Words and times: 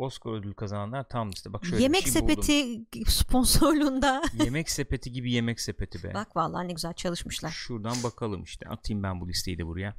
Oscar 0.00 0.32
ödül 0.32 0.52
kazananlar 0.54 1.08
tam 1.08 1.32
liste. 1.32 1.52
Bak 1.52 1.66
şöyle 1.66 1.82
Yemek 1.82 2.06
bir 2.06 2.10
şey 2.12 2.22
buldum. 2.22 2.42
sepeti 2.42 2.84
sponsorluğunda. 3.10 4.22
Yemek 4.44 4.70
sepeti 4.70 5.12
gibi 5.12 5.32
yemek 5.32 5.60
sepeti 5.60 6.04
be. 6.04 6.14
Bak 6.14 6.36
vallahi 6.36 6.68
ne 6.68 6.72
güzel 6.72 6.92
çalışmışlar. 6.92 7.50
Şuradan 7.50 7.96
bakalım 8.04 8.42
işte. 8.42 8.68
Atayım 8.68 9.02
ben 9.02 9.20
bu 9.20 9.28
listeyi 9.28 9.58
de 9.58 9.66
buraya. 9.66 9.94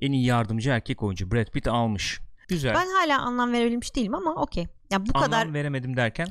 En 0.00 0.12
iyi 0.12 0.24
yardımcı 0.26 0.70
erkek 0.70 1.02
oyuncu 1.02 1.30
Brad 1.30 1.46
Pitt 1.50 1.68
almış. 1.68 2.20
Güzel. 2.48 2.74
Ben 2.74 2.86
hala 2.86 3.20
anlam 3.22 3.52
verebilmiş 3.52 3.96
değilim 3.96 4.14
ama 4.14 4.34
okey. 4.34 4.66
Ya 4.90 5.06
bu 5.06 5.10
anlam 5.14 5.22
kadar 5.30 5.54
veremedim 5.54 5.96
derken 5.96 6.28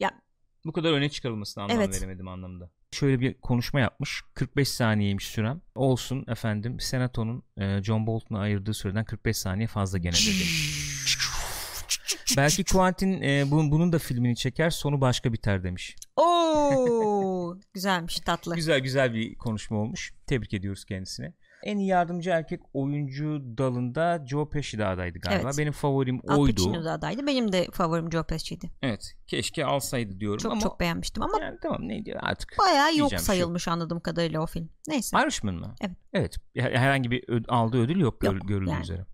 Ya- 0.00 0.20
bu 0.64 0.72
kadar 0.72 0.92
öne 0.92 1.08
çıkarılmasına 1.08 1.64
anlam 1.64 1.76
Evet. 1.76 1.96
veremedim 1.96 2.28
anlamında. 2.28 2.70
Şöyle 2.92 3.20
bir 3.20 3.34
konuşma 3.40 3.80
yapmış. 3.80 4.22
45 4.34 4.68
saniyeymiş 4.68 5.26
sürem. 5.26 5.60
Olsun 5.74 6.24
efendim. 6.28 6.80
Senatonun 6.80 7.42
e, 7.56 7.82
John 7.82 8.06
Bolton'a 8.06 8.40
ayırdığı 8.40 8.74
süreden 8.74 9.04
45 9.04 9.36
saniye 9.36 9.66
fazla 9.66 9.98
gene 9.98 10.12
dedi. 10.12 10.44
Belki 12.36 12.64
Quentin 12.64 13.22
e, 13.22 13.50
bu- 13.50 13.70
bunun 13.70 13.92
da 13.92 13.98
filmini 13.98 14.36
çeker 14.36 14.70
sonu 14.70 15.00
başka 15.00 15.32
biter 15.32 15.64
demiş. 15.64 15.96
Oo 16.16 17.56
güzelmiş 17.74 18.16
tatlı. 18.20 18.54
Güzel 18.54 18.80
güzel 18.80 19.14
bir 19.14 19.34
konuşma 19.34 19.76
olmuş. 19.78 20.14
Tebrik 20.26 20.54
ediyoruz 20.54 20.84
kendisine. 20.84 21.32
En 21.64 21.78
iyi 21.78 21.88
yardımcı 21.88 22.30
erkek 22.30 22.60
oyuncu 22.74 23.42
dalında 23.58 24.24
Joe 24.26 24.48
Pesci 24.48 24.78
de 24.78 24.86
adaydı 24.86 25.18
galiba. 25.18 25.42
Evet. 25.48 25.58
Benim 25.58 25.72
favorim 25.72 26.20
Al 26.28 26.38
oydu. 26.40 26.54
Pacino 26.54 26.84
da 26.84 26.92
adaydı. 26.92 27.26
Benim 27.26 27.52
de 27.52 27.66
favorim 27.72 28.12
Joe 28.12 28.22
Pesci'ydi. 28.22 28.70
Evet. 28.82 29.14
Keşke 29.26 29.64
alsaydı 29.64 30.20
diyorum 30.20 30.38
Çok 30.38 30.52
ama 30.52 30.60
çok 30.60 30.80
beğenmiştim 30.80 31.22
ama 31.22 31.40
yani 31.40 31.58
tamam 31.62 31.88
neydi 31.88 32.14
artık. 32.20 32.54
bayağı 32.58 32.86
yok 32.86 32.90
diyeceğim 32.92 33.10
bir 33.10 33.16
şey 33.16 33.26
sayılmış 33.26 33.68
anladığım 33.68 34.00
kadarıyla 34.00 34.40
o 34.40 34.46
film. 34.46 34.70
Neyse. 34.88 35.16
Irishman 35.24 35.54
mı? 35.54 35.74
Evet. 35.80 35.96
Evet. 36.12 36.36
Her- 36.56 36.72
Herhangi 36.72 37.10
bir 37.10 37.24
ö- 37.28 37.42
aldığı 37.48 37.78
ödül 37.82 38.00
yok, 38.00 38.24
Yok, 38.24 38.32
gör- 38.34 38.48
görüldüğü 38.48 38.70
yani. 38.70 38.82
üzere. 38.82 39.06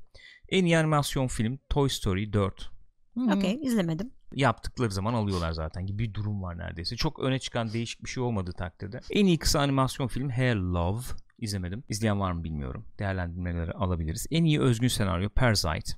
En 0.49 0.65
iyi 0.65 0.79
animasyon 0.79 1.27
film 1.27 1.59
Toy 1.69 1.89
Story 1.89 2.33
4. 2.33 2.71
Hmm. 3.17 3.29
Okey 3.33 3.59
izlemedim. 3.63 4.11
Yaptıkları 4.35 4.91
zaman 4.91 5.15
alıyorlar 5.15 5.53
zaten 5.53 5.87
gibi 5.87 6.03
bir 6.05 6.15
durum 6.15 6.43
var 6.43 6.59
neredeyse. 6.59 6.97
Çok 6.97 7.21
öne 7.21 7.39
çıkan 7.39 7.73
değişik 7.73 8.05
bir 8.05 8.09
şey 8.09 8.23
olmadığı 8.23 8.53
takdirde. 8.53 9.01
En 9.11 9.27
iyi 9.27 9.39
kısa 9.39 9.61
animasyon 9.61 10.07
film 10.07 10.29
Hair 10.31 10.57
Love. 10.57 11.01
İzlemedim. 11.39 11.85
İzleyen 11.89 12.21
var 12.21 12.33
mı 12.33 12.45
bilmiyorum. 12.45 12.87
Değerlendirmeleri 12.99 13.73
alabiliriz. 13.73 14.27
En 14.31 14.45
iyi 14.45 14.61
özgün 14.61 14.89
senaryo 14.89 15.29
Parasite. 15.29 15.93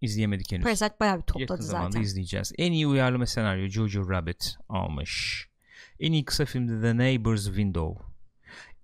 İzleyemedik 0.00 0.52
henüz. 0.52 0.64
Parasite 0.64 0.94
bayağı 1.00 1.16
bir 1.16 1.20
Yakın 1.22 1.32
topladı 1.46 1.62
zamanda 1.62 1.90
zaten. 1.90 2.02
izleyeceğiz. 2.02 2.52
En 2.58 2.72
iyi 2.72 2.86
uyarlama 2.86 3.26
senaryo 3.26 3.68
Jojo 3.68 4.10
Rabbit 4.10 4.56
almış. 4.68 5.46
En 6.00 6.12
iyi 6.12 6.24
kısa 6.24 6.44
filmde 6.44 6.80
The 6.80 6.96
Neighbor's 6.98 7.44
Window. 7.44 8.04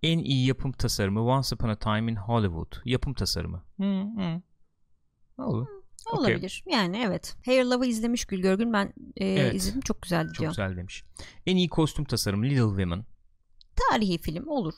En 0.03 0.19
iyi 0.19 0.47
yapım 0.47 0.73
tasarımı 0.73 1.25
Once 1.25 1.55
Upon 1.55 1.69
a 1.69 1.77
Time 1.77 2.13
in 2.13 2.17
Hollywood. 2.17 2.73
Yapım 2.85 3.15
tasarımı. 3.15 3.63
Hı 3.81 4.01
hı. 4.03 4.43
Olur. 5.43 5.67
Okey. 6.13 6.21
Olabilir. 6.35 6.65
Yani 6.67 7.03
evet. 7.07 7.37
Hair 7.45 7.65
Love'ı 7.65 7.87
izlemiş 7.87 8.25
Gül 8.25 8.41
Görgün. 8.43 8.73
Ben 8.73 8.93
e, 9.17 9.27
Evet. 9.29 9.55
izledim. 9.55 9.81
Çok 9.81 10.03
güzeldi 10.03 10.29
Çok 10.33 10.41
diyor. 10.41 10.51
güzel 10.53 10.77
demiş. 10.77 11.05
En 11.47 11.57
iyi 11.57 11.69
kostüm 11.69 12.05
tasarımı 12.05 12.45
Little 12.45 12.61
Women. 12.63 13.05
Tarihi 13.91 14.19
film 14.19 14.47
olur. 14.49 14.75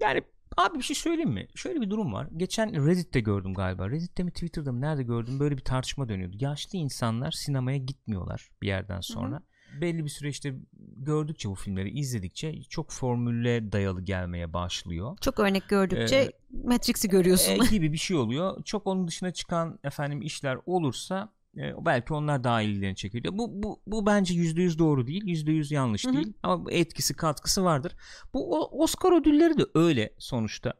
Yani 0.00 0.22
abi 0.56 0.78
bir 0.78 0.82
şey 0.84 0.96
söyleyeyim 0.96 1.30
mi? 1.30 1.46
Şöyle 1.54 1.80
bir 1.80 1.90
durum 1.90 2.12
var. 2.12 2.28
Geçen 2.36 2.86
Reddit'te 2.86 3.20
gördüm 3.20 3.54
galiba. 3.54 3.90
Reddit'te 3.90 4.22
mi 4.22 4.30
Twitter'da 4.30 4.72
mı 4.72 4.80
nerede 4.80 5.02
gördüm 5.02 5.40
böyle 5.40 5.56
bir 5.56 5.62
tartışma 5.64 6.08
dönüyordu. 6.08 6.36
Yaşlı 6.40 6.78
insanlar 6.78 7.30
sinemaya 7.30 7.78
gitmiyorlar 7.78 8.50
bir 8.62 8.66
yerden 8.66 9.00
sonra. 9.00 9.42
Belli 9.80 10.04
bir 10.04 10.10
süreçte 10.10 10.54
gördükçe 10.96 11.48
bu 11.48 11.54
filmleri 11.54 11.90
izledikçe 11.90 12.62
çok 12.62 12.90
formülle 12.90 13.72
dayalı 13.72 14.02
gelmeye 14.02 14.52
başlıyor. 14.52 15.16
Çok 15.20 15.40
örnek 15.40 15.68
gördükçe 15.68 16.16
Ee, 16.16 16.32
Matrix'i 16.50 17.08
görüyorsun. 17.08 17.52
E, 17.52 17.58
gibi 17.70 17.92
bir 17.92 17.98
şey 17.98 18.16
oluyor. 18.16 18.64
Çok 18.64 18.86
onun 18.86 19.08
dışına 19.08 19.30
çıkan 19.30 19.78
efendim 19.84 20.22
işler 20.22 20.58
olursa 20.66 21.32
e, 21.56 21.72
belki 21.86 22.14
onlar 22.14 22.44
daha 22.44 22.62
ilgilerini 22.62 22.96
çekiyor. 22.96 23.24
Bu, 23.32 23.62
bu, 23.62 23.80
bu 23.86 24.06
bence 24.06 24.34
%100 24.34 24.78
doğru 24.78 25.06
değil. 25.06 25.24
%100 25.24 25.74
yanlış 25.74 26.04
Hı 26.04 26.08
hı. 26.08 26.14
değil. 26.14 26.32
Ama 26.42 26.72
etkisi 26.72 27.14
katkısı 27.14 27.64
vardır. 27.64 27.92
Bu 28.34 28.64
Oscar 28.82 29.20
ödülleri 29.20 29.58
de 29.58 29.66
öyle 29.74 30.14
sonuçta. 30.18 30.74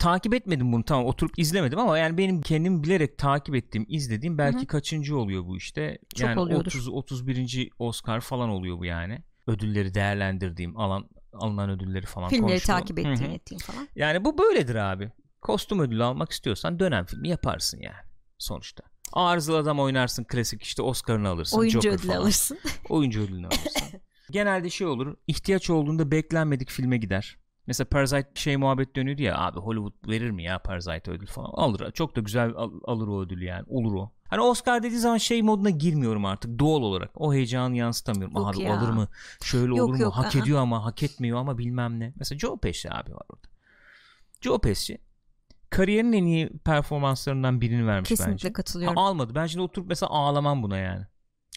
Takip 0.00 0.34
etmedim 0.34 0.72
bunu 0.72 0.84
tamam 0.84 1.06
oturup 1.06 1.38
izlemedim 1.38 1.78
ama 1.78 1.98
yani 1.98 2.18
benim 2.18 2.42
kendim 2.42 2.82
bilerek 2.84 3.18
takip 3.18 3.54
ettiğim 3.54 3.86
izlediğim 3.88 4.38
belki 4.38 4.58
Hı 4.58 4.62
hı. 4.62 4.66
kaçıncı 4.66 5.18
oluyor 5.18 5.46
bu 5.46 5.56
işte. 5.56 5.98
Çok 6.14 6.28
yani 6.28 6.40
oluyordur. 6.40 6.66
30 6.66 6.88
31. 6.88 7.70
Oscar 7.78 8.20
falan 8.20 8.48
oluyor 8.48 8.78
bu 8.78 8.84
yani. 8.84 9.18
Ödülleri 9.46 9.94
değerlendirdiğim 9.94 10.76
alan 10.78 11.08
alınan 11.32 11.70
ödülleri 11.70 12.06
falan 12.06 12.28
Filmleri 12.28 12.48
konuştuğum. 12.50 12.72
takip 12.74 12.98
ettiğin 12.98 13.30
ettiğin 13.30 13.58
falan. 13.58 13.88
Yani 13.96 14.24
bu 14.24 14.38
böyledir 14.38 14.74
abi. 14.74 15.10
Kostüm 15.40 15.80
ödülü 15.80 16.04
almak 16.04 16.30
istiyorsan 16.32 16.80
dönem 16.80 17.04
filmi 17.04 17.28
yaparsın 17.28 17.80
yani 17.80 18.06
sonuçta. 18.38 18.84
Arızalı 19.12 19.58
adam 19.58 19.80
oynarsın 19.80 20.24
klasik 20.24 20.62
işte 20.62 20.82
Oscar'ını 20.82 21.28
alırsın. 21.28 21.58
Oyuncu 21.58 21.80
Joker 21.80 21.96
ödülü 21.96 22.06
falan. 22.06 22.20
alırsın. 22.20 22.58
Oyuncu 22.88 23.20
ödülünü 23.20 23.46
alırsın. 23.46 24.00
Genelde 24.30 24.70
şey 24.70 24.86
olur 24.86 25.16
ihtiyaç 25.26 25.70
olduğunda 25.70 26.10
beklenmedik 26.10 26.70
filme 26.70 26.96
gider. 26.96 27.39
Mesela 27.66 27.88
Parasite 27.88 28.30
şey 28.34 28.56
muhabbet 28.56 28.96
dönüyordu 28.96 29.22
ya 29.22 29.38
abi 29.38 29.58
Hollywood 29.60 30.08
verir 30.08 30.30
mi 30.30 30.44
ya 30.44 30.58
Parasite 30.58 31.10
ödül 31.10 31.26
falan. 31.26 31.50
Alır 31.52 31.92
çok 31.92 32.16
da 32.16 32.20
güzel 32.20 32.52
al- 32.56 32.80
alır 32.84 33.08
o 33.08 33.20
ödülü 33.22 33.44
yani 33.44 33.64
olur 33.68 33.94
o. 33.94 34.10
Hani 34.28 34.40
Oscar 34.40 34.82
dediği 34.82 34.98
zaman 34.98 35.16
şey 35.16 35.42
moduna 35.42 35.70
girmiyorum 35.70 36.24
artık 36.24 36.58
doğal 36.58 36.82
olarak. 36.82 37.10
O 37.14 37.34
heyecanı 37.34 37.76
yansıtamıyorum. 37.76 38.36
Yok 38.36 38.46
abi 38.54 38.62
ya. 38.62 38.78
alır 38.78 38.88
mı? 38.88 39.08
Şöyle 39.44 39.76
Yok, 39.76 39.88
olur 39.88 39.96
mu? 39.96 40.02
yok, 40.02 40.12
hak 40.14 40.36
aa. 40.36 40.38
ediyor 40.38 40.58
ama 40.60 40.84
hak 40.84 41.02
etmiyor 41.02 41.38
ama 41.38 41.58
bilmem 41.58 42.00
ne. 42.00 42.12
Mesela 42.16 42.38
Joe 42.38 42.56
Pesci 42.56 42.90
abi 42.92 43.14
var 43.14 43.22
orada. 43.28 43.48
Joe 44.40 44.58
Pesci 44.58 44.98
kariyerinin 45.70 46.12
en 46.12 46.24
iyi 46.24 46.50
performanslarından 46.64 47.60
birini 47.60 47.86
vermiş 47.86 48.08
Kesinlikle 48.08 48.32
bence. 48.32 48.52
katılıyorum. 48.52 48.96
Ha, 48.96 49.02
almadı. 49.02 49.34
Ben 49.34 49.46
şimdi 49.46 49.62
oturup 49.62 49.88
mesela 49.88 50.10
ağlamam 50.10 50.62
buna 50.62 50.76
yani. 50.76 51.06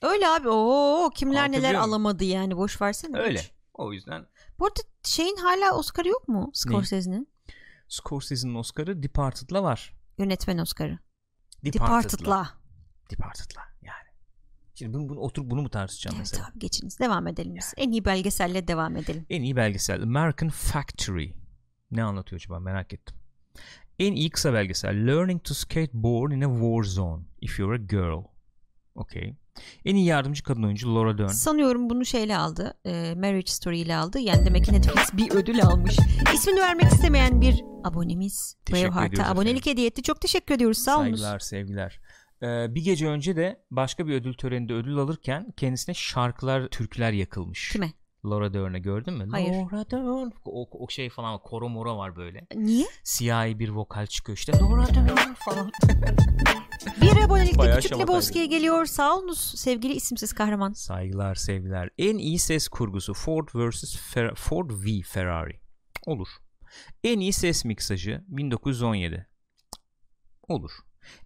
Öyle 0.03 0.27
abi. 0.27 0.49
Oo 0.49 1.09
kimler 1.15 1.33
neler 1.35 1.43
Anlatabiliyor 1.45 1.81
muyum? 1.81 1.93
alamadı 1.93 2.23
yani. 2.23 2.57
Boş 2.57 2.81
versene. 2.81 3.17
Öyle. 3.19 3.39
hiç. 3.39 3.51
O 3.73 3.93
yüzden 3.93 4.25
Bu 4.63 4.67
arada 4.67 4.79
şeyin 5.03 5.35
hala 5.35 5.77
Oscar'ı 5.77 6.07
yok 6.07 6.27
mu? 6.27 6.51
Scorsese'nin. 6.53 7.27
Scorsese'nin 7.87 8.55
Oscar'ı 8.55 9.03
Departed'la 9.03 9.63
var. 9.63 9.93
Yönetmen 10.17 10.57
Oscar'ı. 10.57 10.99
Departed'la. 11.65 12.49
Departed'la. 13.11 13.61
Yani. 13.81 14.07
Şimdi 14.75 14.93
bunu, 14.93 15.09
bunu 15.09 15.19
oturup 15.19 15.51
bunu 15.51 15.61
mu 15.61 15.69
tartışacağım 15.69 16.15
Evet 16.15 16.31
mesela? 16.31 16.49
abi 16.49 16.59
geçiniz. 16.59 16.99
Devam 16.99 17.27
edelim 17.27 17.55
biz. 17.55 17.73
En 17.77 17.91
iyi 17.91 18.05
belgeselle 18.05 18.67
devam 18.67 18.95
edelim. 18.97 19.25
En 19.29 19.41
iyi 19.41 19.55
belgesel 19.55 20.03
American 20.03 20.49
Factory. 20.49 21.33
Ne 21.91 22.03
anlatıyor 22.03 22.41
acaba 22.41 22.59
merak 22.59 22.93
ettim. 22.93 23.15
En 23.99 24.13
iyi 24.13 24.29
kısa 24.29 24.53
belgesel 24.53 25.07
Learning 25.07 25.43
to 25.43 25.53
Skateboard 25.53 26.31
in 26.31 26.41
a 26.41 26.53
War 26.53 26.83
Zone 26.83 27.23
If 27.41 27.59
You're 27.59 27.73
a 27.73 27.77
Girl. 27.77 28.23
Okay. 28.95 29.35
En 29.85 29.95
iyi 29.95 30.05
yardımcı 30.05 30.43
kadın 30.43 30.63
oyuncu 30.63 30.95
Laura 30.95 31.17
Dern. 31.17 31.27
Sanıyorum 31.27 31.89
bunu 31.89 32.05
şeyle 32.05 32.37
aldı. 32.37 32.77
E, 32.85 33.15
Marriage 33.15 33.51
Story 33.51 33.79
ile 33.79 33.95
aldı. 33.95 34.19
Yani 34.19 34.45
demek 34.45 34.65
ki 34.65 34.73
Netflix 34.73 35.13
bir 35.13 35.31
ödül 35.31 35.63
almış. 35.63 35.97
İsmini 36.33 36.59
vermek 36.59 36.85
istemeyen 36.91 37.41
bir 37.41 37.63
abonemiz. 37.83 38.55
Teşekkür 38.65 38.89
Braveheart'a 38.89 39.25
abonelik 39.25 39.65
hediye 39.65 39.87
etti. 39.87 40.03
Çok 40.03 40.21
teşekkür 40.21 40.55
ediyoruz. 40.55 40.77
Sağ 40.77 40.95
olun. 40.97 41.03
Saygılar 41.03 41.39
sevgiler. 41.39 41.99
Ee, 42.41 42.75
bir 42.75 42.83
gece 42.83 43.07
önce 43.07 43.35
de 43.35 43.63
başka 43.71 44.07
bir 44.07 44.13
ödül 44.13 44.33
töreninde 44.33 44.73
ödül 44.73 44.97
alırken 44.97 45.53
kendisine 45.57 45.95
şarkılar, 45.95 46.67
türküler 46.67 47.11
yakılmış. 47.11 47.69
Kime? 47.71 47.93
Laura 48.25 48.53
Dern'e 48.53 48.79
gördün 48.79 49.13
mü? 49.13 49.27
Hayır. 49.31 49.53
Laura 49.53 49.91
Dern. 49.91 50.31
O, 50.45 50.85
o 50.85 50.89
şey 50.89 51.09
falan 51.09 51.39
koro 51.39 51.69
mora 51.69 51.97
var 51.97 52.15
böyle. 52.15 52.47
Niye? 52.55 52.87
Siyahi 53.03 53.59
bir 53.59 53.69
vokal 53.69 54.07
çıkıyor 54.07 54.37
işte. 54.37 54.59
Laura 54.59 54.87
Dern 54.87 55.33
falan. 55.33 55.71
Bir 57.01 57.23
abonelikte 57.25 57.75
Küçük. 57.75 57.99
Lebowski'ye 57.99 58.45
geliyor. 58.45 58.85
Sağ 58.85 59.15
olunuz 59.17 59.39
sevgili 59.39 59.93
isimsiz 59.93 60.33
kahraman. 60.33 60.73
Saygılar 60.73 61.35
sevgiler. 61.35 61.89
En 61.97 62.17
iyi 62.17 62.39
ses 62.39 62.67
kurgusu 62.67 63.13
Ford 63.13 63.47
vs. 63.53 63.95
Fer- 63.95 64.35
Ford 64.35 64.71
v 64.71 65.01
Ferrari. 65.01 65.59
Olur. 66.05 66.27
En 67.03 67.19
iyi 67.19 67.33
ses 67.33 67.65
miksajı 67.65 68.23
1917. 68.27 69.27
Olur. 70.47 70.71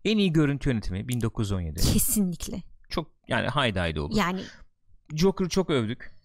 En 0.06 0.18
iyi 0.18 0.34
görüntü 0.34 0.70
yönetimi 0.70 1.08
1917. 1.08 1.82
Kesinlikle. 1.82 2.64
Çok 2.90 3.12
yani 3.28 3.48
haydi 3.48 3.80
haydi 3.80 4.00
olur. 4.00 4.16
Yani 4.18 4.42
Joker'ı 5.16 5.50
çok 5.50 5.70
övdük. 5.70 6.17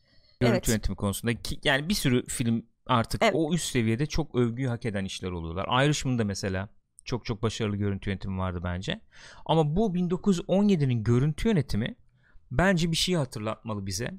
Görüntü 0.42 0.56
Evet. 0.56 0.68
yönetimi 0.68 0.96
konusunda. 0.96 1.34
Ki, 1.34 1.60
yani 1.64 1.88
bir 1.88 1.94
sürü 1.94 2.26
film 2.26 2.66
artık 2.86 3.22
Evet. 3.22 3.34
o 3.36 3.54
üst 3.54 3.70
seviyede 3.70 4.06
çok 4.06 4.34
övgüyü 4.34 4.68
hak 4.68 4.86
eden 4.86 5.04
işler 5.04 5.30
oluyorlar. 5.30 5.84
Irishman'da 5.86 6.24
mesela 6.24 6.68
çok 7.04 7.24
çok 7.24 7.42
başarılı 7.42 7.76
görüntü 7.76 8.10
yönetimi 8.10 8.38
vardı 8.38 8.60
bence. 8.64 9.00
Ama 9.46 9.76
bu 9.76 9.94
1917'nin 9.94 11.04
görüntü 11.04 11.48
yönetimi 11.48 11.96
bence 12.50 12.90
bir 12.90 12.96
şey 12.96 13.14
hatırlatmalı 13.14 13.86
bize. 13.86 14.10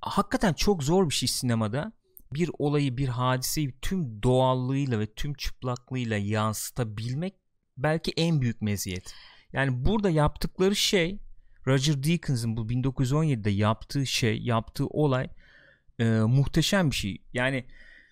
Hakikaten 0.00 0.52
çok 0.52 0.82
zor 0.82 1.08
bir 1.08 1.14
şey 1.14 1.28
sinemada. 1.28 1.92
Bir 2.32 2.50
olayı, 2.58 2.96
bir 2.96 3.08
hadiseyi 3.08 3.78
tüm 3.82 4.22
doğallığıyla 4.22 5.00
ve 5.00 5.06
tüm 5.06 5.34
çıplaklığıyla 5.34 6.16
yansıtabilmek 6.16 7.34
belki 7.76 8.12
en 8.16 8.40
büyük 8.40 8.62
meziyet. 8.62 9.14
Yani 9.52 9.84
burada 9.84 10.10
yaptıkları 10.10 10.76
şey 10.76 11.18
Roger 11.66 12.02
Deakens'ın 12.02 12.56
bu 12.56 12.66
1917'de 12.66 13.50
yaptığı 13.50 14.06
şey, 14.06 14.38
yaptığı 14.38 14.86
olay 14.86 15.28
e, 15.98 16.04
muhteşem 16.20 16.90
bir 16.90 16.96
şey. 16.96 17.22
Yani 17.32 17.64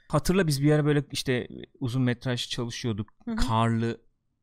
hatırla 0.08 0.46
biz 0.46 0.62
bir 0.62 0.72
ara 0.72 0.84
böyle 0.84 1.04
işte 1.12 1.48
uzun 1.81 2.02
metraj 2.02 2.48
çalışıyorduk. 2.48 3.10
Hı 3.25 3.31
hı. 3.31 3.36
Karlı 3.36 4.00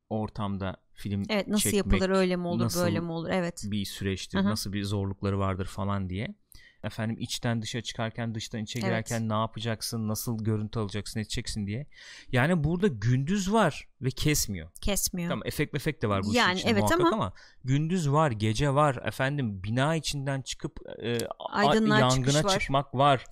ortamda 0.10 0.78
film 0.94 1.24
Evet 1.30 1.48
nasıl 1.48 1.72
çekmek 1.72 2.02
yapılır 2.02 2.10
öyle 2.18 2.36
mi 2.36 2.48
olur 2.48 2.72
böyle 2.76 3.00
mi 3.00 3.12
olur 3.12 3.30
evet. 3.32 3.64
bir 3.66 3.86
süreçtir 3.86 4.38
Hı 4.38 4.42
hı. 4.42 4.50
nasıl 4.50 4.74
bir 4.74 4.84
zorlukları 4.84 5.40
vardır 5.40 5.66
falan 5.66 6.10
diye 6.10 6.36
efendim 6.84 7.16
içten 7.20 7.62
dışa 7.62 7.82
çıkarken 7.82 8.36
dıştan 8.36 8.64
içe 8.64 8.80
Evet. 8.80 8.88
girerken 8.90 9.30
ne 9.30 9.34
yapacaksın 9.34 10.08
nasıl 10.08 10.44
görüntü 10.44 10.80
alacaksın 10.80 11.20
edeceksin 11.20 11.68
diye 11.68 11.86
yani 12.32 12.64
burada 12.64 12.88
gündüz 12.88 13.54
var 13.54 13.88
ve 14.02 14.12
kesmiyor 14.12 14.70
Kesmiyor. 14.82 15.30
tamam 15.30 15.48
efekt 15.48 15.76
efekt 15.76 16.04
de 16.04 16.10
var 16.10 16.24
bu 16.24 16.28
işin 16.28 16.40
Yani 16.40 16.58
içinde 16.60 16.72
evet 16.72 16.92
ama- 16.92 17.10
ama... 17.12 17.34
gündüz 17.64 18.12
var 18.12 18.32
gece 18.32 18.74
var 18.74 19.00
efendim 19.06 19.64
bina 19.64 19.96
içinden 19.96 20.42
çıkıp 20.42 20.80
e, 21.04 21.18
Aydınlığa 21.50 22.00
yangına 22.00 22.44
var. 22.44 22.60
çıkmak 22.60 22.96
var 22.96 23.26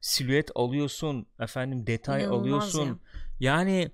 silüet 0.00 0.50
alıyorsun 0.54 1.26
efendim 1.40 1.86
detay 1.86 2.22
İnanılmaz 2.22 2.40
alıyorsun 2.42 2.86
ya. 2.86 2.96
yani 3.40 3.90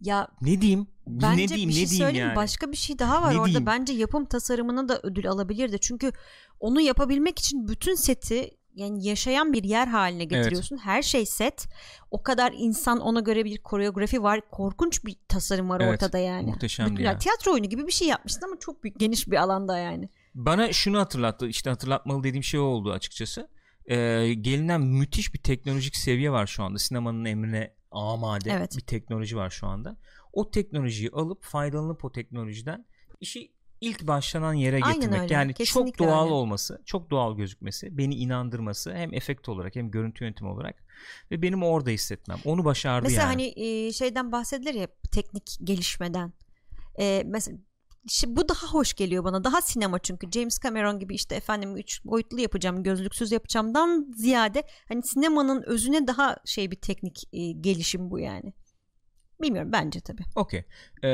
Ya 0.00 0.28
ne 0.40 0.60
diyeyim 0.60 0.86
Bence 1.06 1.42
ne 1.44 1.48
diyeyim 1.48 1.68
bir 1.68 1.74
şey 1.74 1.84
ne 1.84 1.88
diyeyim 1.88 2.04
söyleyeyim 2.06 2.26
yani 2.28 2.36
Başka 2.36 2.72
bir 2.72 2.76
şey 2.76 2.98
daha 2.98 3.22
var 3.22 3.34
Ne 3.34 3.38
orada. 3.38 3.46
diyeyim? 3.46 3.66
Bence 3.66 3.92
yapım 3.92 4.24
tasarımına 4.24 4.88
da 4.88 5.00
ödül 5.02 5.28
alabilirdi. 5.28 5.78
Çünkü 5.80 6.12
onu 6.62 6.80
yapabilmek 6.80 7.38
için 7.38 7.68
bütün 7.68 7.94
seti 7.94 8.50
yani 8.74 9.06
yaşayan 9.06 9.52
bir 9.52 9.64
yer 9.64 9.86
haline 9.86 10.24
getiriyorsun. 10.24 10.76
Her 10.76 11.02
şey 11.02 11.26
set. 11.26 11.66
O 12.10 12.22
kadar 12.22 12.52
insan 12.56 13.00
ona 13.00 13.20
göre 13.20 13.44
bir 13.44 13.58
koreografi 13.58 14.22
var. 14.22 14.40
Korkunç 14.50 15.04
bir 15.04 15.16
tasarım 15.28 15.68
var 15.68 15.80
Evet, 15.80 15.92
ortada 15.94 16.18
yani. 16.18 16.46
muhteşemdi 16.46 16.92
Bütün- 16.92 17.04
ya. 17.04 17.10
ya 17.12 17.18
Tiyatro 17.18 17.52
oyunu 17.52 17.68
gibi 17.68 17.86
bir 17.86 17.92
şey 17.92 18.08
yapmışsın 18.08 18.42
ama 18.44 18.56
çok 18.60 18.84
büyük, 18.84 19.00
geniş 19.00 19.28
bir 19.30 19.36
alanda 19.36 19.78
yani. 19.78 20.08
Bana 20.34 20.72
şunu 20.72 20.98
hatırlattı 20.98 21.48
işte 21.48 21.70
hatırlatmalı 21.70 22.24
dediğim 22.24 22.44
şey 22.44 22.60
oldu 22.60 22.92
açıkçası. 22.92 23.48
Ee, 23.86 23.96
gelinen 24.40 24.80
müthiş 24.80 25.34
bir 25.34 25.38
teknolojik 25.38 25.96
seviye 25.96 26.32
var 26.32 26.46
şu 26.46 26.62
anda. 26.62 26.78
Sinemanın 26.78 27.24
emrine 27.24 27.74
amade 27.90 28.50
Evet. 28.50 28.76
bir 28.76 28.82
teknoloji 28.82 29.36
var 29.36 29.50
şu 29.50 29.66
anda. 29.66 29.96
O 30.32 30.50
teknolojiyi 30.50 31.10
alıp 31.10 31.44
faydalanıp 31.44 32.04
o 32.04 32.12
teknolojiden 32.12 32.86
işi 33.20 33.52
ilk 33.82 34.06
başlanan 34.06 34.54
yere 34.54 34.80
Aynen 34.82 34.94
getirmek. 35.00 35.20
öyle, 35.20 35.34
Yani 35.34 35.54
kesinlikle 35.54 35.90
çok 35.92 35.98
doğal 36.08 36.24
öyle. 36.24 36.34
olması, 36.34 36.82
çok 36.84 37.10
doğal 37.10 37.36
gözükmesi, 37.36 37.98
beni 37.98 38.14
inandırması 38.14 38.94
hem 38.94 39.14
efekt 39.14 39.48
olarak 39.48 39.76
hem 39.76 39.90
görüntü 39.90 40.24
yönetimi 40.24 40.50
olarak 40.50 40.76
ve 41.30 41.42
benim 41.42 41.62
orada 41.62 41.90
hissetmem. 41.90 42.38
Onu 42.44 42.64
başardı 42.64 43.04
Mesela 43.08 43.22
yani. 43.22 43.52
hani 43.54 43.64
e, 43.86 43.92
şeyden 43.92 44.32
bahsedilir 44.32 44.74
ya 44.74 44.88
teknik 45.12 45.58
gelişmeden. 45.64 46.32
E, 46.98 47.22
mesela 47.26 47.58
şi- 48.08 48.36
bu 48.36 48.48
daha 48.48 48.66
hoş 48.66 48.94
geliyor 48.94 49.24
bana. 49.24 49.44
Daha 49.44 49.60
sinema 49.62 49.98
çünkü 49.98 50.30
James 50.32 50.58
Cameron 50.62 50.98
gibi 50.98 51.14
işte 51.14 51.34
efendim 51.34 51.76
üç 51.76 52.04
boyutlu 52.04 52.40
yapacağım, 52.40 52.82
gözlüksüz 52.82 53.32
yapacağımdan 53.32 54.12
ziyade 54.16 54.62
hani 54.88 55.02
sinemanın 55.02 55.62
özüne 55.66 56.06
daha 56.06 56.36
şey 56.44 56.70
bir 56.70 56.76
teknik 56.80 57.22
e, 57.32 57.52
gelişim 57.52 58.10
bu 58.10 58.18
yani. 58.18 58.52
Bilmiyorum 59.42 59.72
bence 59.72 60.00
tabii. 60.00 60.22
Okey. 60.36 60.64
Ee, 61.04 61.08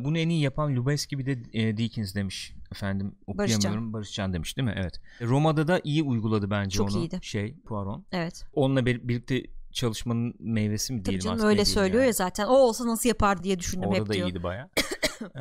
bunu 0.00 0.18
en 0.18 0.28
iyi 0.28 0.40
yapan 0.42 0.76
Lubezki 0.76 1.18
bir 1.18 1.26
de 1.26 1.32
e, 1.52 1.76
Deakins 1.76 2.14
demiş. 2.14 2.52
Efendim 2.72 3.14
okuyamıyorum. 3.26 3.92
Barışcan 3.92 4.32
demiş 4.32 4.56
değil 4.56 4.66
mi? 4.68 4.74
Evet. 4.76 5.00
Roma'da 5.20 5.68
da 5.68 5.80
iyi 5.84 6.02
uyguladı 6.02 6.50
bence 6.50 6.76
Çok 6.76 6.90
onu. 6.90 6.98
iyiydi. 6.98 7.18
Şey 7.22 7.54
Poirot. 7.66 8.00
Evet. 8.12 8.44
Onunla 8.52 8.86
bir- 8.86 9.08
birlikte 9.08 9.42
çalışmanın 9.72 10.34
meyvesi 10.38 10.92
mi 10.92 10.98
Tabii 10.98 11.04
diyelim 11.04 11.20
canım 11.24 11.34
aslında 11.36 11.48
öyle 11.50 11.64
söylüyor 11.64 12.00
yani. 12.02 12.06
ya 12.06 12.12
zaten. 12.12 12.46
O 12.46 12.52
olsa 12.54 12.86
nasıl 12.86 13.08
yapar 13.08 13.42
diye 13.42 13.58
düşündüm 13.58 13.88
Orada 13.88 14.00
hep 14.00 14.08
da 14.08 14.12
diyor. 14.12 14.28
iyiydi 14.28 14.42
baya. 14.42 14.68
ee, 15.36 15.40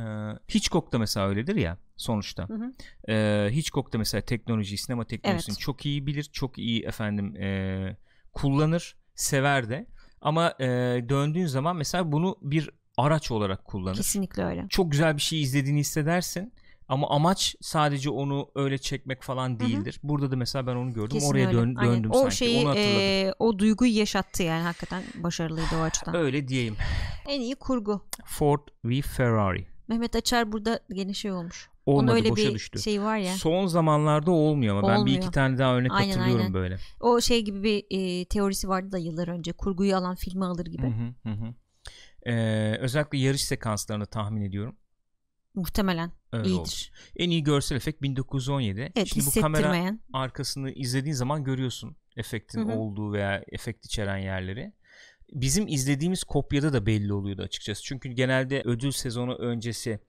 Hitchcock 0.56 0.92
da 0.94 1.00
mesela 1.00 1.28
öyledir 1.28 1.56
ya 1.56 1.78
sonuçta. 1.98 2.50
Hı 2.50 2.54
hı. 2.54 2.72
Ee, 3.12 3.50
Hitchcock 3.52 3.94
da 3.94 3.98
mesela 3.98 4.22
teknolojiyi, 4.22 4.78
sinema 4.78 5.06
teknolojisini 5.06 5.54
Evet. 5.54 5.60
çok 5.62 5.86
iyi 5.86 6.08
bilir. 6.08 6.24
Çok 6.24 6.58
iyi 6.58 6.84
efendim 6.84 7.36
e, 7.36 7.98
kullanır. 8.34 8.96
Sever 9.16 9.70
de. 9.70 9.86
Ama 10.24 10.54
e, 10.60 10.66
döndüğün 11.10 11.46
zaman 11.46 11.76
mesela 11.76 12.12
bunu 12.12 12.38
bir 12.42 12.70
araç 12.98 13.32
olarak 13.32 13.66
kullanır. 13.66 13.96
Kesinlikle 13.96 14.44
öyle. 14.46 14.66
çok 14.70 14.92
güzel 14.92 15.16
bir 15.16 15.22
şey 15.22 15.42
izlediğini 15.42 15.80
hissedersin 15.80 16.54
ama 16.88 17.10
amaç 17.10 17.56
sadece 17.62 18.10
onu 18.10 18.50
öyle 18.56 18.78
çekmek 18.78 19.24
falan 19.24 19.60
değildir. 19.60 20.00
Burada 20.04 20.32
da 20.32 20.36
mesela 20.36 20.68
ben 20.68 20.76
onu 20.76 20.94
gördüm. 20.94 21.10
Kesin 21.10 21.32
Oraya 21.32 21.48
öyle. 21.48 21.58
dön- 21.58 21.76
döndüm 21.76 22.12
o 22.14 22.20
sanki. 22.20 22.36
şeyi 22.36 22.62
onu 22.62 22.70
hatırladım. 22.70 23.00
e, 23.00 23.34
o 23.40 23.60
duyguyu 23.60 23.98
yaşattı 23.98 24.44
yani 24.44 24.64
hakikaten 24.64 25.04
başarılıydı 25.16 25.76
o 25.80 25.82
açıdan. 25.82 26.16
Öyle 26.16 26.48
diyeyim. 26.48 26.76
En 27.28 27.42
iyi 27.42 27.56
kurgu. 27.56 28.02
Ford 28.26 28.60
v 28.86 29.02
Ferrari. 29.02 29.66
Mehmet 29.88 30.16
Açar 30.16 30.52
burada 30.52 30.80
gene 30.94 31.14
şey 31.14 31.32
olmuş. 31.32 31.70
Olmadı 31.86 32.12
Onun 32.12 32.16
öyle 32.16 32.30
boşa 32.30 32.50
bir 32.50 32.54
düştü. 32.54 32.80
şey 32.80 33.02
var 33.02 33.18
ya. 33.18 33.34
Son 33.34 33.66
zamanlarda 33.68 34.32
olmuyor 34.32 34.78
ama 34.78 34.88
ben 34.88 34.96
bir 34.96 35.00
Olmuyor. 35.00 35.18
iki 35.18 35.32
tane 35.32 35.58
daha 35.58 35.76
örnek 35.76 35.92
Aynen, 35.92 36.08
hatırlıyorum 36.08 36.42
aynen. 36.42 36.54
böyle. 36.54 36.78
O 37.00 37.22
şey 37.22 37.42
gibi 37.42 37.64
bir 37.64 37.86
e, 37.90 38.26
teorisi 38.26 38.70
vardı 38.70 38.92
da 38.92 38.98
yıllar 38.98 39.28
önce. 39.28 39.52
Kurguyu 39.54 39.96
alan 39.96 40.16
filmi 40.16 40.46
alır 40.46 40.66
gibi. 40.66 40.84
Hı 40.84 41.30
hı, 41.30 41.34
hı. 41.34 41.54
Ee, 42.26 42.78
özellikle 42.80 43.18
yarış 43.18 43.42
sekanslarını 43.44 44.06
tahmin 44.06 44.42
ediyorum. 44.42 44.76
Muhtemelen 45.56 46.12
Öyle 46.32 46.48
iyidir. 46.48 46.60
olur. 46.60 46.90
En 47.16 47.30
iyi 47.30 47.44
görsel 47.44 47.76
efekt 47.76 48.02
1917. 48.02 48.92
Evet 48.96 49.08
Şimdi 49.08 49.26
bu 49.36 49.42
kamera 49.42 49.98
arkasını 50.14 50.72
izlediğin 50.72 51.16
zaman 51.16 51.44
görüyorsun 51.44 51.96
efektin 52.18 52.68
Hı 52.68 52.74
hı. 52.74 52.78
olduğu 52.78 53.14
veya 53.14 53.44
efekt 53.52 53.86
içeren 53.86 54.18
yerleri. 54.18 54.74
Bizim 55.34 55.68
izlediğimiz 55.68 56.24
kopyada 56.24 56.74
da 56.74 56.86
belli 56.86 57.14
oluyordu 57.14 57.42
açıkçası. 57.42 57.84
Çünkü 57.84 58.10
genelde 58.10 58.62
ödül 58.66 58.92
sezonu 58.92 59.36
öncesi 59.36 60.00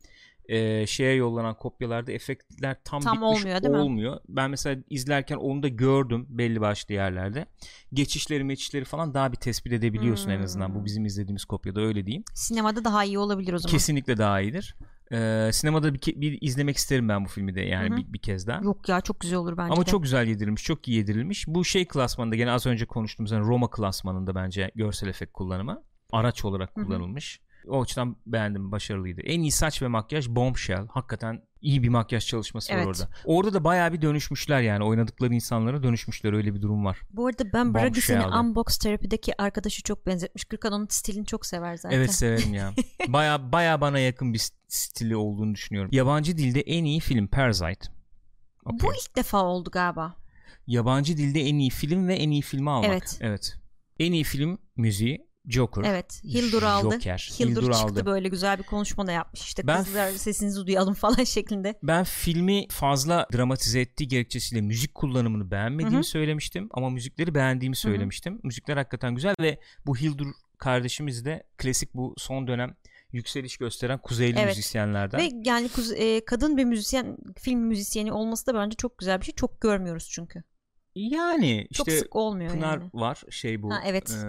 e, 0.48 0.86
şeye 0.86 1.14
yollanan 1.14 1.54
kopyalarda 1.54 2.12
efektler 2.12 2.76
tam, 2.84 3.00
Tam 3.00 3.16
bitmiş 3.16 3.38
olmuyor, 3.38 3.62
değil 3.62 3.74
mi? 3.74 3.80
olmuyor. 3.80 4.20
Ben 4.28 4.50
mesela 4.50 4.82
izlerken 4.90 5.36
onu 5.36 5.62
da 5.62 5.68
gördüm 5.68 6.26
belli 6.28 6.60
başlı 6.60 6.94
yerlerde. 6.94 7.46
Geçişleri 7.92 8.44
meçişleri 8.44 8.84
falan 8.84 9.14
daha 9.14 9.32
bir 9.32 9.36
tespit 9.36 9.72
edebiliyorsun 9.72 10.30
en 10.30 10.40
azından. 10.40 10.68
Hmm. 10.68 10.74
Bu 10.74 10.84
bizim 10.84 11.04
izlediğimiz 11.04 11.44
kopyada 11.44 11.80
öyle 11.80 12.06
diyeyim. 12.06 12.24
Sinemada 12.34 12.84
daha 12.84 13.04
iyi 13.04 13.18
olabilir 13.18 13.52
o 13.52 13.58
zaman. 13.58 13.72
Kesinlikle 13.72 14.18
daha 14.18 14.40
iyidir. 14.40 14.76
E, 15.12 15.50
sinemada 15.52 15.94
bir, 15.94 16.00
bir 16.00 16.38
izlemek 16.40 16.76
isterim 16.76 17.08
ben 17.08 17.24
bu 17.24 17.28
filmi 17.28 17.54
de 17.54 17.60
yani 17.60 17.96
bir, 17.96 18.12
bir 18.12 18.18
kez 18.18 18.46
daha. 18.46 18.60
Yok 18.62 18.88
ya 18.88 19.00
çok 19.00 19.20
güzel 19.20 19.38
olur 19.38 19.56
bence 19.56 19.72
Ama 19.72 19.86
de. 19.86 19.90
çok 19.90 20.02
güzel 20.02 20.26
yedirilmiş, 20.28 20.64
çok 20.64 20.88
iyi 20.88 20.96
yedirilmiş. 20.96 21.44
Bu 21.48 21.64
şey 21.64 21.88
klasmanında 21.88 22.36
gene 22.36 22.50
az 22.50 22.66
önce 22.66 22.86
konuştuğumuz 22.86 23.30
yani 23.30 23.46
Roma 23.46 23.70
klasmanında 23.70 24.34
bence 24.34 24.70
görsel 24.74 25.08
efekt 25.08 25.32
kullanımı 25.32 25.82
araç 26.12 26.44
olarak 26.44 26.76
Hı 26.76 26.80
hı. 26.80 26.84
O 27.68 27.82
açıdan 27.82 28.16
beğendim, 28.26 28.72
başarılıydı. 28.72 29.20
En 29.20 29.40
iyi 29.40 29.52
saç 29.52 29.82
ve 29.82 29.88
makyaj 29.88 30.28
Bombshell. 30.28 30.86
Hakikaten 30.88 31.42
iyi 31.60 31.82
bir 31.82 31.88
makyaj 31.88 32.26
çalışması 32.26 32.72
Evet. 32.72 32.86
var 32.86 32.90
orada. 32.90 33.08
Orada 33.24 33.54
da 33.54 33.64
bayağı 33.64 33.92
bir 33.92 34.02
dönüşmüşler 34.02 34.60
yani. 34.60 34.84
Oynadıkları 34.84 35.34
insanlara 35.34 35.82
dönüşmüşler. 35.82 36.32
Öyle 36.32 36.54
bir 36.54 36.62
durum 36.62 36.84
var. 36.84 37.00
Bu 37.10 37.26
arada 37.26 37.52
ben 37.52 37.74
Bragis'in. 37.74 38.18
Unbox 38.18 38.78
Terapi'deki 38.78 39.42
arkadaşı 39.42 39.82
çok 39.82 40.06
benzetmiş. 40.06 40.44
Gürkan 40.44 40.72
onun 40.72 40.86
stilini 40.90 41.26
çok 41.26 41.46
sever 41.46 41.76
zaten. 41.76 41.96
Evet 41.96 42.14
severim 42.14 42.54
ya. 42.54 42.72
Baya 43.08 43.52
baya 43.52 43.80
bana 43.80 43.98
yakın 43.98 44.34
bir 44.34 44.38
st- 44.38 44.54
stili 44.68 45.16
olduğunu 45.16 45.54
düşünüyorum. 45.54 45.90
Yabancı 45.92 46.38
dilde 46.38 46.60
en 46.60 46.84
iyi 46.84 47.00
film 47.00 47.26
Parasite. 47.26 47.90
Okey. 48.64 48.78
Bu 48.82 48.94
ilk 48.94 49.16
defa 49.16 49.44
oldu 49.44 49.70
galiba. 49.70 50.16
Yabancı 50.66 51.16
dilde 51.16 51.40
en 51.40 51.54
iyi 51.58 51.70
film 51.70 52.08
ve 52.08 52.14
en 52.14 52.30
iyi 52.30 52.42
filmi 52.42 52.70
almak. 52.70 52.90
Evet. 52.90 53.18
evet. 53.20 53.56
En 53.98 54.12
iyi 54.12 54.24
film 54.24 54.58
müziği 54.76 55.26
Joker. 55.48 55.82
Evet. 55.86 56.24
Hildur 56.24 56.62
aldı. 56.62 56.94
Joker. 56.94 57.30
Hildur, 57.38 57.50
Hildur 57.50 57.72
çıktı 57.72 57.86
aldı. 57.86 58.06
böyle 58.06 58.28
güzel 58.28 58.58
bir 58.58 58.62
konuşma 58.62 59.06
da 59.06 59.12
yapmış. 59.12 59.40
İşte 59.42 59.66
Ben- 59.66 59.84
kızlar 59.84 60.10
sesinizi 60.10 60.66
duyalım 60.66 60.94
falan 61.04 61.24
şeklinde. 61.24 61.74
Ben 61.82 62.04
filmi 62.04 62.66
fazla 62.68 63.26
dramatize 63.34 63.80
ettiği 63.80 64.08
gerekçesiyle 64.08 64.60
müzik 64.62 64.94
kullanımını 64.94 65.50
beğenmediğimi 65.50 65.94
Hı 65.94 65.98
hı. 65.98 66.04
söylemiştim 66.04 66.68
ama 66.70 66.90
müzikleri 66.90 67.34
beğendiğimi 67.34 67.76
söylemiştim. 67.76 68.40
Müzikler 68.42 68.76
hakikaten 68.76 69.14
güzel 69.14 69.34
ve 69.40 69.60
bu 69.86 69.96
Hildur 69.96 70.26
kardeşimiz 70.58 71.24
de 71.24 71.42
klasik 71.58 71.94
bu 71.94 72.14
son 72.18 72.46
dönem 72.46 72.74
yükseliş 73.12 73.56
gösteren 73.56 73.98
kuzeyli 73.98 74.38
Evet. 74.38 74.48
müzisyenlerden. 74.48 75.20
Ve 75.20 75.30
yani 75.44 75.68
kuz- 75.68 75.92
e, 75.96 76.24
kadın 76.24 76.56
bir 76.56 76.64
müzisyen, 76.64 77.16
film 77.38 77.60
müzisyeni 77.60 78.12
olması 78.12 78.46
da 78.46 78.54
bence 78.54 78.76
çok 78.76 78.98
güzel 78.98 79.20
bir 79.20 79.24
şey. 79.26 79.34
Çok 79.34 79.60
görmüyoruz 79.60 80.08
çünkü. 80.12 80.42
Yani 80.94 81.68
Çok 81.72 81.88
işte 81.88 82.00
sık 82.00 82.16
olmuyor 82.16 82.50
Pınar 82.50 82.78
yani. 82.78 82.90
var 82.94 83.22
şey 83.30 83.62
bu 83.62 83.70
Ha, 83.70 83.82
evet. 83.86 84.10
e, 84.10 84.26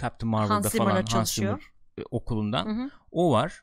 Captain 0.00 0.30
Marvel'da 0.30 0.54
Hans 0.54 0.70
Zimmer'la 0.72 0.90
falan 0.90 1.00
Hans 1.00 1.10
çalışıyor. 1.10 1.58
Zimmer 1.58 1.72
e, 1.98 2.02
okulundan. 2.10 2.66
Hı 2.66 2.82
hı. 2.84 2.90
O 3.10 3.32
var. 3.32 3.62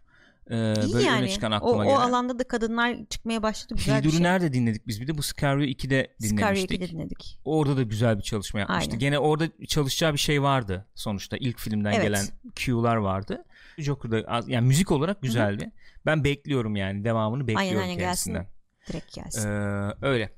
E, 0.50 0.56
İyi 0.56 0.94
böyle 0.94 1.06
yani. 1.08 1.20
öne 1.22 1.30
çıkan 1.30 1.52
O, 1.52 1.56
aklıma 1.56 1.76
o 1.82 1.84
gelen. 1.86 1.96
alanda 1.96 2.40
da 2.40 2.44
kadınlar 2.48 2.96
çıkmaya 3.10 3.44
başladı. 3.44 3.74
Güzel 3.76 3.96
bir 3.96 4.00
Hildur'u 4.00 4.12
şey. 4.12 4.24
nerede 4.24 4.54
dinledik 4.54 4.88
biz 4.88 5.02
bir 5.02 5.08
de 5.08 5.18
bu 5.18 5.24
Scario 5.24 5.62
2'de 5.64 6.14
Scario'yu 6.20 6.38
dinlemiştik. 6.38 6.82
de 6.82 6.90
dinledik. 6.90 7.40
Orada 7.46 7.78
da 7.78 7.84
güzel 7.84 8.18
bir 8.18 8.24
çalışma 8.24 8.60
yapmıştı. 8.60 8.84
Aynen. 8.90 9.00
Gene 9.00 9.20
orada 9.20 9.46
çalışacağı 9.68 10.14
bir 10.14 10.18
şey 10.18 10.42
vardı 10.42 10.86
sonuçta. 10.96 11.38
ilk 11.38 11.60
filmden 11.60 11.92
Evet. 11.92 12.04
gelen 12.04 12.26
cue'lar 12.56 12.96
vardı. 12.96 13.46
Joker'da 13.78 14.18
az- 14.28 14.50
yani 14.50 14.68
müzik 14.68 14.92
olarak 14.92 15.22
güzeldi. 15.22 15.72
Ben 16.06 16.24
bekliyorum 16.24 16.76
yani 16.76 17.04
devamını 17.04 17.48
bekliyorum 17.48 17.82
aynen, 17.82 17.98
kendisinden. 18.00 18.48
Direkt 18.90 19.18
Ee, 19.18 19.22
gelsin. 19.22 19.50
öyle 20.02 20.34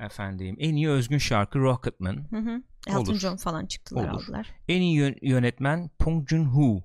efendim. 0.00 0.56
En 0.58 0.74
iyi 0.74 0.88
özgün 0.88 1.18
şarkı 1.18 1.58
Rocketman. 1.58 2.16
Hı 2.30 2.36
hı. 2.36 2.62
Elton 2.88 3.00
olur. 3.12 3.18
John 3.18 3.36
falan 3.36 3.66
çıktılar 3.66 4.04
Olur. 4.04 4.10
aldılar. 4.22 4.50
En 4.68 4.80
iyi 4.80 4.96
yön- 4.96 5.18
yönetmen 5.22 5.90
Pong 5.98 6.28
Joon-ho. 6.28 6.80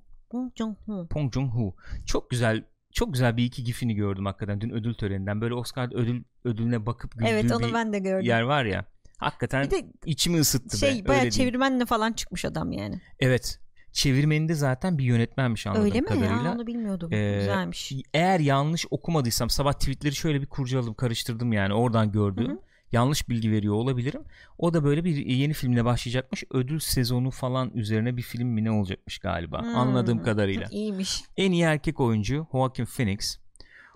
Pong 1.10 1.34
Joon-ho. 1.34 1.76
Çok 2.06 2.30
güzel 2.30 2.64
çok 2.92 3.14
güzel 3.14 3.38
bir 3.38 3.44
iki 3.46 3.64
gifini 3.64 3.96
gördüm 3.96 4.26
hakikaten 4.26 4.62
dün 4.62 4.70
ödül 4.70 4.94
töreninden. 4.94 5.42
Böyle 5.42 5.54
Oscar 5.54 5.94
ödül 5.94 6.24
ödülüne 6.46 6.86
bakıp 6.86 7.12
güldüğü 7.14 7.26
Evet 7.30 7.52
onu 7.52 7.68
bir 7.68 7.74
ben 7.74 7.94
de 7.94 8.00
gördüm. 8.00 8.26
yer 8.30 8.42
var 8.42 8.66
ya. 8.66 8.86
Hakikaten 9.18 9.66
Bir 9.66 9.72
de 9.72 9.86
içimi 10.06 10.40
ısıttı 10.40 10.74
be. 10.76 10.78
şey 10.78 10.92
öyle 10.92 11.08
bayağı 11.08 11.30
çevirmenle 11.30 11.86
falan 11.86 12.14
çıkmış 12.14 12.46
adam 12.46 12.72
yani. 12.72 13.02
Evet. 13.20 13.60
Çevirmeni 13.92 14.50
de 14.50 14.54
zaten 14.54 14.98
bir 14.98 15.04
yönetmenmiş 15.04 15.68
anladığım 15.68 15.86
Öyle 15.86 16.02
mi? 16.02 16.08
kadarıyla. 16.08 16.44
Ya, 16.44 16.52
onu 16.52 16.68
bilmiyordum. 16.68 17.14
Ee, 17.14 17.36
Güzelmiş. 17.40 17.92
Eğer 18.14 18.40
yanlış 18.40 18.86
okumadıysam 18.92 19.50
sabah 19.50 19.74
tweetleri 19.74 20.16
şöyle 20.16 20.42
bir 20.42 20.46
kurcaladım 20.46 20.94
karıştırdım 20.94 21.54
yani 21.54 21.74
oradan 21.74 22.12
gördüğüm. 22.12 22.50
Hı 22.50 22.54
hı. 22.54 22.60
Yanlış 22.94 23.30
bilgi 23.30 23.52
veriyor 23.52 23.74
olabilirim. 23.74 24.22
O 24.58 24.74
da 24.74 24.84
böyle 24.84 25.04
bir 25.04 25.16
yeni 25.16 25.54
filmle 25.54 25.86
başlayacakmış. 25.86 26.44
Ödül 26.52 26.80
sezonu 26.80 27.32
falan 27.32 27.72
üzerine 27.74 28.18
bir 28.18 28.22
film 28.22 28.48
mi 28.48 28.64
ne 28.64 28.72
olacakmış 28.72 29.18
galiba. 29.18 29.62
Hmm. 29.62 29.76
Anladığım 29.76 30.24
kadarıyla. 30.24 30.68
İyiymiş. 30.72 31.24
En 31.38 31.52
iyi 31.52 31.64
erkek 31.64 32.00
oyuncu 32.00 32.48
Joaquin 32.52 32.86
Phoenix. 32.86 33.40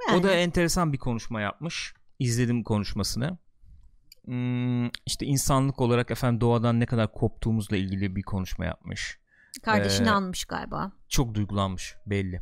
Yani, 0.07 0.19
O 0.19 0.23
da 0.23 0.31
enteresan 0.31 0.93
bir 0.93 0.97
konuşma 0.97 1.41
yapmış. 1.41 1.93
İzledim 2.19 2.63
konuşmasını. 2.63 3.37
Hmm, 4.25 4.85
işte 5.05 5.25
insanlık 5.25 5.81
olarak 5.81 6.11
efendim 6.11 6.41
doğadan 6.41 6.79
ne 6.79 6.85
kadar 6.85 7.11
koptuğumuzla 7.11 7.77
ilgili 7.77 8.15
bir 8.15 8.23
konuşma 8.23 8.65
yapmış. 8.65 9.19
kardeşini 9.63 10.07
Ee, 10.07 10.11
anmış 10.11 10.45
galiba. 10.45 10.91
Çok 11.09 11.33
duygulanmış 11.33 11.95
belli. 12.05 12.41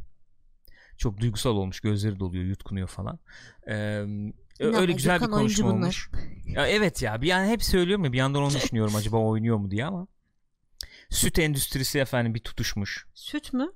Çok 0.98 1.20
duygusal 1.20 1.56
olmuş. 1.56 1.80
Gözleri 1.80 2.20
doluyor, 2.20 2.44
yutkunuyor 2.44 2.88
falan. 2.88 3.20
Ee, 3.70 4.06
İnanma, 4.60 4.80
öyle 4.80 4.92
güzel 4.92 5.16
bir 5.16 5.20
Gökhan 5.20 5.38
oyuncu 5.40 5.62
konuşma 5.64 5.86
olmuş. 5.86 6.10
Ya 6.46 6.68
evet 6.68 7.02
ya 7.02 7.22
bir 7.22 7.28
yani 7.28 7.50
hep 7.50 7.64
söylüyorum 7.64 8.06
ya 8.06 8.14
bir 8.14 8.18
yandan 8.18 8.44
onu 8.44 8.54
düşünüyorum 8.54 8.96
acaba 8.96 9.18
oynuyor 9.18 9.58
mu 9.58 9.72
diye 9.72 9.86
ama 9.86 10.08
süt 11.10 11.40
endüstrisi 11.40 12.00
efendim 12.00 12.34
bir 12.34 12.40
tutuşmuş. 12.40 13.08
Süt 13.14 13.54
mü? 13.54 13.72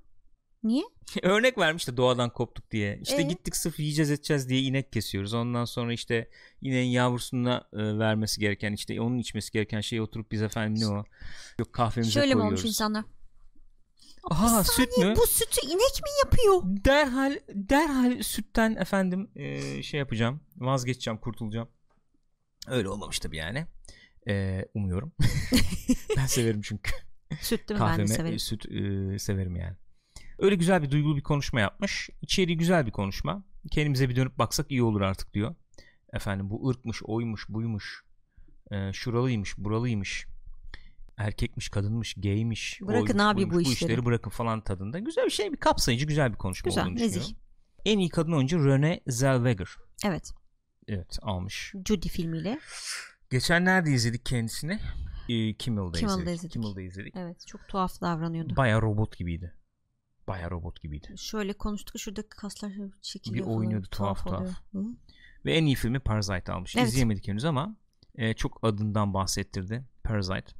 Niye? 0.63 0.83
Örnek 1.23 1.57
vermiş 1.57 1.87
de 1.87 1.97
doğadan 1.97 2.29
koptuk 2.29 2.71
diye. 2.71 2.99
İşte 3.03 3.21
Ee? 3.21 3.21
gittik 3.21 3.55
sırf 3.55 3.79
yiyeceğiz 3.79 4.11
edeceğiz 4.11 4.49
diye 4.49 4.61
inek 4.61 4.93
kesiyoruz. 4.93 5.33
Ondan 5.33 5.65
sonra 5.65 5.93
işte 5.93 6.29
ineğin 6.61 6.91
yavrusuna 6.91 7.67
e, 7.73 7.77
vermesi 7.77 8.39
gereken 8.39 8.73
işte 8.73 9.01
onun 9.01 9.17
içmesi 9.17 9.51
gereken 9.51 9.81
şeyi 9.81 10.01
oturup 10.01 10.31
biz 10.31 10.41
efendim 10.41 10.81
ne 10.81 10.87
o? 10.87 11.03
Yok 11.59 11.73
kahvemize 11.73 12.11
Şöyle 12.11 12.27
mi 12.27 12.33
koyuyoruz. 12.33 12.59
olmuş 12.59 12.69
insanlar? 12.69 13.05
Aha 14.23 14.63
süt 14.63 14.97
mü? 14.97 15.13
Bu 15.17 15.27
sütü 15.27 15.65
inek 15.65 16.01
mi 16.03 16.09
yapıyor? 16.23 16.61
Derhal 16.85 17.39
derhal 17.49 18.21
sütten 18.21 18.75
efendim 18.75 19.31
e, 19.35 19.83
şey 19.83 19.99
yapacağım. 19.99 20.41
Vazgeçeceğim, 20.57 21.19
kurtulacağım. 21.19 21.69
Öyle 22.67 22.89
olmamış 22.89 23.19
tabii 23.19 23.37
yani. 23.37 23.65
E, 24.27 24.65
umuyorum. 24.73 25.11
ben 26.17 26.25
severim 26.25 26.61
çünkü. 26.61 26.91
Süt 27.41 27.69
değil 27.69 27.79
mi? 27.79 27.85
Ben 27.85 27.91
de 27.91 27.91
Kahveme 27.91 28.07
severim. 28.07 28.39
süt 28.39 28.65
e, 28.65 29.19
severim 29.19 29.55
yani. 29.55 29.75
Öyle 30.39 30.55
güzel 30.55 30.83
bir 30.83 30.91
duygulu 30.91 31.17
bir 31.17 31.23
konuşma 31.23 31.59
yapmış. 31.59 32.09
İçeriği 32.21 32.57
güzel 32.57 32.85
bir 32.85 32.91
konuşma. 32.91 33.43
Kendimize 33.71 34.09
bir 34.09 34.15
dönüp 34.15 34.37
baksak 34.37 34.71
iyi 34.71 34.83
olur 34.83 35.01
artık 35.01 35.33
diyor. 35.33 35.55
Efendim 36.13 36.49
bu 36.49 36.69
ırkmış, 36.69 37.03
oymuş, 37.03 37.49
buymuş. 37.49 38.03
E, 38.71 38.93
şuralıymış, 38.93 39.57
buralıymış. 39.57 40.27
Erkekmiş, 41.19 41.69
kadınmış, 41.69 42.13
gaymiş. 42.17 42.79
Bırakın 42.81 43.19
oymuş, 43.19 43.35
abi 43.35 43.45
bu 43.45 43.49
buymuş, 43.53 43.73
işleri. 43.73 43.91
işleri 43.91 44.05
bırakın 44.05 44.29
falan 44.29 44.61
tadında. 44.61 44.99
Güzel 44.99 45.25
bir 45.25 45.29
şey, 45.31 45.51
bir 45.51 45.57
kapsayıcı 45.57 46.05
güzel 46.05 46.31
bir 46.31 46.37
konuşma 46.37 46.69
Güzel, 46.69 46.83
olduğunu 46.83 46.95
nezih. 46.95 47.07
düşünüyorum. 47.19 47.37
En 47.85 47.99
iyi 47.99 48.09
kadın 48.09 48.31
oyuncu 48.31 48.65
Renee 48.65 48.99
Zellweger. 49.07 49.69
Evet. 50.05 50.31
Evet 50.87 51.17
almış. 51.21 51.73
Judy 51.87 52.07
filmiyle. 52.07 52.59
Geçen 53.29 53.65
nerede 53.65 53.91
izledik 53.91 54.25
kendisini? 54.25 54.79
Ee, 55.29 55.53
Kimmel'da, 55.53 55.97
Kimmel'da 55.97 56.19
izledik. 56.21 56.35
izledik. 56.37 56.51
Kimmel'da 56.51 56.81
izledik. 56.81 57.13
Evet. 57.17 57.47
Çok 57.47 57.67
tuhaf 57.67 58.01
davranıyordu. 58.01 58.55
Baya 58.55 58.81
robot 58.81 59.17
gibiydi. 59.17 59.53
Baya 60.27 60.51
robot 60.51 60.81
gibiydi. 60.81 61.13
Şöyle 61.17 61.53
konuştuk 61.53 61.99
şuradaki 61.99 62.29
kaslar 62.29 62.71
çekiliyor 63.01 63.45
Bir 63.45 63.49
falan. 63.49 63.57
oynuyordu, 63.59 63.87
tuhaf 63.91 64.23
tuhaf. 64.23 64.39
oluyor. 64.41 64.53
Hı? 64.73 64.83
Ve 65.45 65.53
en 65.53 65.65
iyi 65.65 65.75
filmi 65.75 65.99
Parasite 65.99 66.51
almış. 66.51 66.75
Evet. 66.75 66.87
İzleyemedik 66.87 67.27
henüz 67.27 67.45
ama 67.45 67.75
e, 68.15 68.33
çok 68.33 68.59
adından 68.63 69.13
bahsettirdi 69.13 69.83
Parasite. 70.03 70.58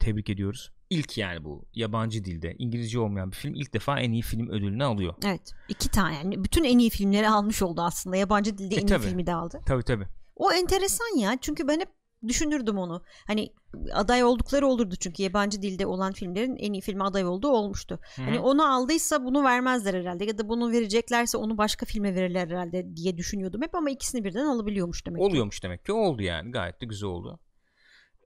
Tebrik 0.00 0.30
ediyoruz. 0.30 0.72
İlk 0.90 1.18
yani 1.18 1.44
bu 1.44 1.64
yabancı 1.74 2.24
dilde 2.24 2.54
İngilizce 2.58 2.98
olmayan 3.00 3.30
bir 3.30 3.36
film 3.36 3.54
ilk 3.54 3.74
defa 3.74 4.00
en 4.00 4.12
iyi 4.12 4.22
film 4.22 4.48
ödülünü 4.48 4.84
alıyor. 4.84 5.14
Evet. 5.26 5.52
iki 5.68 5.88
tane 5.90 6.14
yani 6.16 6.44
bütün 6.44 6.64
en 6.64 6.78
iyi 6.78 6.90
filmleri 6.90 7.28
almış 7.28 7.62
oldu 7.62 7.82
aslında. 7.82 8.16
Yabancı 8.16 8.58
dilde 8.58 8.74
E, 8.74 8.78
en 8.80 8.86
tabii. 8.86 9.04
iyi 9.04 9.08
filmi 9.08 9.26
de 9.26 9.34
aldı. 9.34 9.60
Tabii 9.66 9.82
tabii. 9.82 10.06
O 10.36 10.52
enteresan 10.52 11.18
ya. 11.18 11.38
Çünkü 11.40 11.68
ben 11.68 11.80
hep 11.80 11.88
düşünürdüm 12.28 12.78
onu. 12.78 13.02
Hani 13.26 13.52
aday 13.92 14.24
oldukları 14.24 14.66
olurdu 14.66 14.94
çünkü 15.00 15.22
yabancı 15.22 15.62
dilde 15.62 15.86
olan 15.86 16.12
filmlerin 16.12 16.56
en 16.56 16.72
iyi 16.72 16.80
filme 16.80 17.04
aday 17.04 17.24
olduğu 17.24 17.48
olmuştu. 17.48 18.00
Hı 18.16 18.22
hı. 18.22 18.26
Hani 18.26 18.38
onu 18.40 18.72
aldıysa 18.74 19.24
bunu 19.24 19.44
vermezler 19.44 19.94
herhalde 19.94 20.24
ya 20.24 20.38
da 20.38 20.48
bunu 20.48 20.72
vereceklerse 20.72 21.38
onu 21.38 21.58
başka 21.58 21.86
filme 21.86 22.14
verirler 22.14 22.48
herhalde 22.48 22.96
diye 22.96 23.16
düşünüyordum 23.16 23.62
hep 23.62 23.74
ama 23.74 23.90
ikisini 23.90 24.24
birden 24.24 24.44
alabiliyormuş 24.46 25.06
demek. 25.06 25.20
ki. 25.20 25.24
Oluyormuş 25.26 25.62
demek 25.62 25.84
ki 25.84 25.92
oldu 25.92 26.22
yani 26.22 26.50
gayet 26.50 26.80
de 26.80 26.86
güzel 26.86 27.08
oldu. 27.08 27.40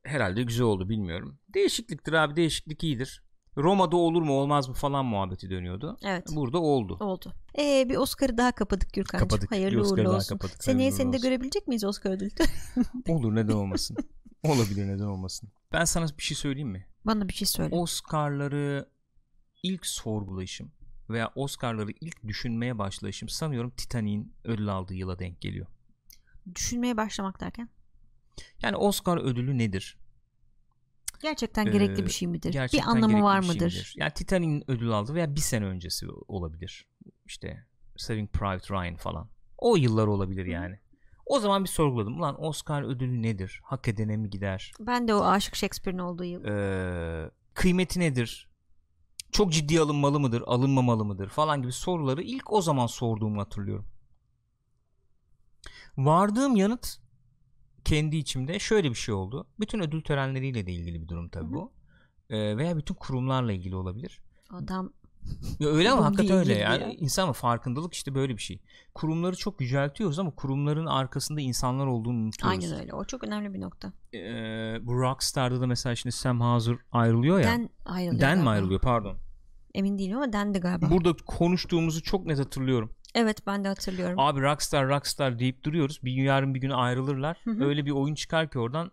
Herhalde 0.04 0.42
güzel 0.42 0.64
oldu 0.66 0.88
bilmiyorum. 0.88 1.38
Değişikliktir 1.54 2.12
abi 2.12 2.36
değişiklik 2.36 2.84
iyidir. 2.84 3.22
Roma'da 3.56 3.96
olur 3.96 4.22
mu 4.22 4.32
olmaz 4.32 4.68
mı 4.68 4.74
falan 4.74 5.04
muhabbeti 5.04 5.50
dönüyordu. 5.50 5.96
Evet. 6.04 6.26
Burada 6.34 6.58
oldu. 6.58 6.96
Oldu. 7.00 7.32
Ee, 7.58 7.86
bir 7.88 7.96
Oscar'ı 7.96 8.38
daha 8.38 8.52
kapadık 8.52 8.92
Gürkan'cığım. 8.92 9.28
Kapadık. 9.28 9.50
Bir 9.50 9.56
Hayırlı 9.56 9.80
Oscar'ı 9.80 10.00
uğurlu 10.08 10.16
olsun. 10.16 10.38
kapadık. 10.38 10.64
Seneye 10.64 10.78
Hayırlı 10.78 10.96
seni 10.96 11.12
de 11.12 11.16
olsun. 11.16 11.28
görebilecek 11.28 11.68
miyiz 11.68 11.84
Oscar 11.84 12.10
ödülü? 12.10 12.30
Olur 13.08 13.34
neden 13.34 13.52
olmasın. 13.52 13.96
Olabilir 14.42 14.88
neden 14.88 15.04
olmasın. 15.04 15.48
Ben 15.72 15.84
sana 15.84 16.06
bir 16.18 16.22
şey 16.22 16.36
söyleyeyim 16.36 16.68
mi? 16.68 16.86
Bana 17.04 17.28
bir 17.28 17.32
şey 17.34 17.46
söyle. 17.46 17.74
Oscar'ları 17.74 18.88
ilk 19.62 19.86
sorgulayışım 19.86 20.72
veya 21.10 21.32
Oscar'ları 21.34 21.90
ilk 22.00 22.26
düşünmeye 22.26 22.78
başlayışım 22.78 23.28
sanıyorum 23.28 23.70
Titanic'in 23.70 24.34
ödül 24.44 24.68
aldığı 24.68 24.94
yıla 24.94 25.18
denk 25.18 25.40
geliyor. 25.40 25.66
Düşünmeye 26.54 26.96
başlamak 26.96 27.40
derken. 27.40 27.68
Yani 28.62 28.76
Oscar 28.76 29.16
ödülü 29.16 29.58
nedir? 29.58 29.98
Gerçekten 31.22 31.66
Ee, 31.66 31.70
gerekli 31.70 32.06
bir 32.06 32.10
şey 32.10 32.28
midir? 32.28 32.72
Bir 32.72 32.80
anlamı 32.86 33.22
var 33.22 33.42
şey 33.42 33.48
mıdır? 33.48 33.64
midir? 33.66 33.94
Yani 33.96 34.12
Titanic'in 34.14 34.70
ödül 34.70 34.90
aldığı 34.90 35.14
veya 35.14 35.34
bir 35.34 35.40
sene 35.40 35.64
öncesi 35.64 36.06
olabilir. 36.28 36.86
İşte 37.26 37.66
Saving 37.96 38.30
Private 38.32 38.74
Ryan 38.74 38.96
falan. 38.96 39.28
O 39.58 39.76
yıllar 39.76 40.06
olabilir 40.06 40.46
yani. 40.46 40.78
O 41.26 41.40
zaman 41.40 41.64
bir 41.64 41.68
sorguladım. 41.68 42.18
Ulan 42.18 42.44
Oscar 42.44 42.82
ödülü 42.82 43.22
nedir? 43.22 43.60
Hak 43.64 43.88
edene 43.88 44.16
mi 44.16 44.30
gider? 44.30 44.72
Ben 44.80 45.08
de 45.08 45.14
o 45.14 45.24
Aşık 45.24 45.56
Shakespeare'in 45.56 45.98
olduğu 45.98 46.24
yıl. 46.24 46.44
Ee, 46.44 47.30
kıymeti 47.54 48.00
nedir? 48.00 48.48
Çok 49.32 49.52
ciddi 49.52 49.80
alınmalı 49.80 50.20
mıdır? 50.20 50.42
Alınmamalı 50.46 51.04
mıdır? 51.04 51.28
Falan 51.28 51.62
gibi 51.62 51.72
soruları 51.72 52.22
ilk 52.22 52.52
o 52.52 52.62
zaman 52.62 52.86
sorduğumu 52.86 53.40
hatırlıyorum. 53.40 53.86
Vardığım 55.96 56.56
yanıt 56.56 56.98
kendi 57.84 58.16
içimde 58.16 58.58
şöyle 58.58 58.90
bir 58.90 58.94
şey 58.94 59.14
oldu. 59.14 59.46
Bütün 59.60 59.80
ödül 59.80 60.02
törenleriyle 60.02 60.66
de 60.66 60.72
ilgili 60.72 61.02
bir 61.02 61.08
durum 61.08 61.28
tabii 61.28 61.44
Hı 61.44 61.48
hı. 61.50 61.54
bu. 61.54 61.72
Ee, 62.30 62.56
veya 62.56 62.76
bütün 62.76 62.94
kurumlarla 62.94 63.52
ilgili 63.52 63.76
olabilir. 63.76 64.20
Adam 64.50 64.92
Ya 65.60 65.68
öyle 65.68 65.90
ama 65.90 66.04
hakikaten 66.04 66.36
öyle 66.36 66.54
yani. 66.54 66.82
ya. 66.82 66.90
İnsan 66.92 67.28
mı 67.28 67.32
farkındalık 67.34 67.94
işte 67.94 68.14
böyle 68.14 68.36
bir 68.36 68.42
şey. 68.42 68.60
Kurumları 68.94 69.36
çok 69.36 69.60
yüceltiyoruz 69.60 70.18
ama 70.18 70.30
kurumların 70.30 70.86
arkasında 70.86 71.40
insanlar 71.40 71.86
olduğunu 71.86 72.18
unutuyoruz. 72.18 72.64
aynen 72.64 72.80
öyle. 72.80 72.94
O 72.94 73.04
çok 73.04 73.24
önemli 73.24 73.54
bir 73.54 73.60
nokta. 73.60 73.92
Ee, 74.14 74.18
bu 74.82 75.00
Rockstar'da 75.00 75.60
da 75.60 75.66
mesela 75.66 75.96
şimdi 75.96 76.16
Sam 76.16 76.40
Hauser 76.40 76.76
ayrılıyor 76.92 77.38
ya. 77.38 77.44
Den 77.44 77.70
ayrılıyor. 77.86 78.20
Den 78.20 78.30
mi 78.38 78.44
galiba. 78.44 78.50
ayrılıyor 78.50 78.80
pardon. 78.80 79.16
Emin 79.74 79.98
değilim 79.98 80.16
ama 80.16 80.32
Den 80.32 80.54
de 80.54 80.58
galiba. 80.58 80.90
Burada 80.90 81.12
konuştuğumuzu 81.26 82.02
çok 82.02 82.26
net 82.26 82.38
hatırlıyorum. 82.38 82.90
Evet 83.14 83.46
ben 83.46 83.64
de 83.64 83.68
hatırlıyorum. 83.68 84.18
Abi 84.18 84.40
Rockstar 84.40 84.88
Rockstar 84.88 85.38
deyip 85.38 85.64
duruyoruz. 85.64 86.00
Bir 86.04 86.12
gün 86.12 86.22
yarın 86.22 86.54
bir 86.54 86.60
gün 86.60 86.70
ayrılırlar. 86.70 87.38
Hı 87.44 87.50
hı. 87.50 87.64
Öyle 87.64 87.86
bir 87.86 87.90
oyun 87.90 88.14
çıkar 88.14 88.50
ki 88.50 88.58
oradan 88.58 88.90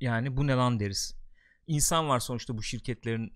yani 0.00 0.36
bu 0.36 0.46
ne 0.46 0.54
lan 0.54 0.80
deriz. 0.80 1.14
İnsan 1.66 2.08
var 2.08 2.20
sonuçta 2.20 2.58
bu 2.58 2.62
şirketlerin 2.62 3.32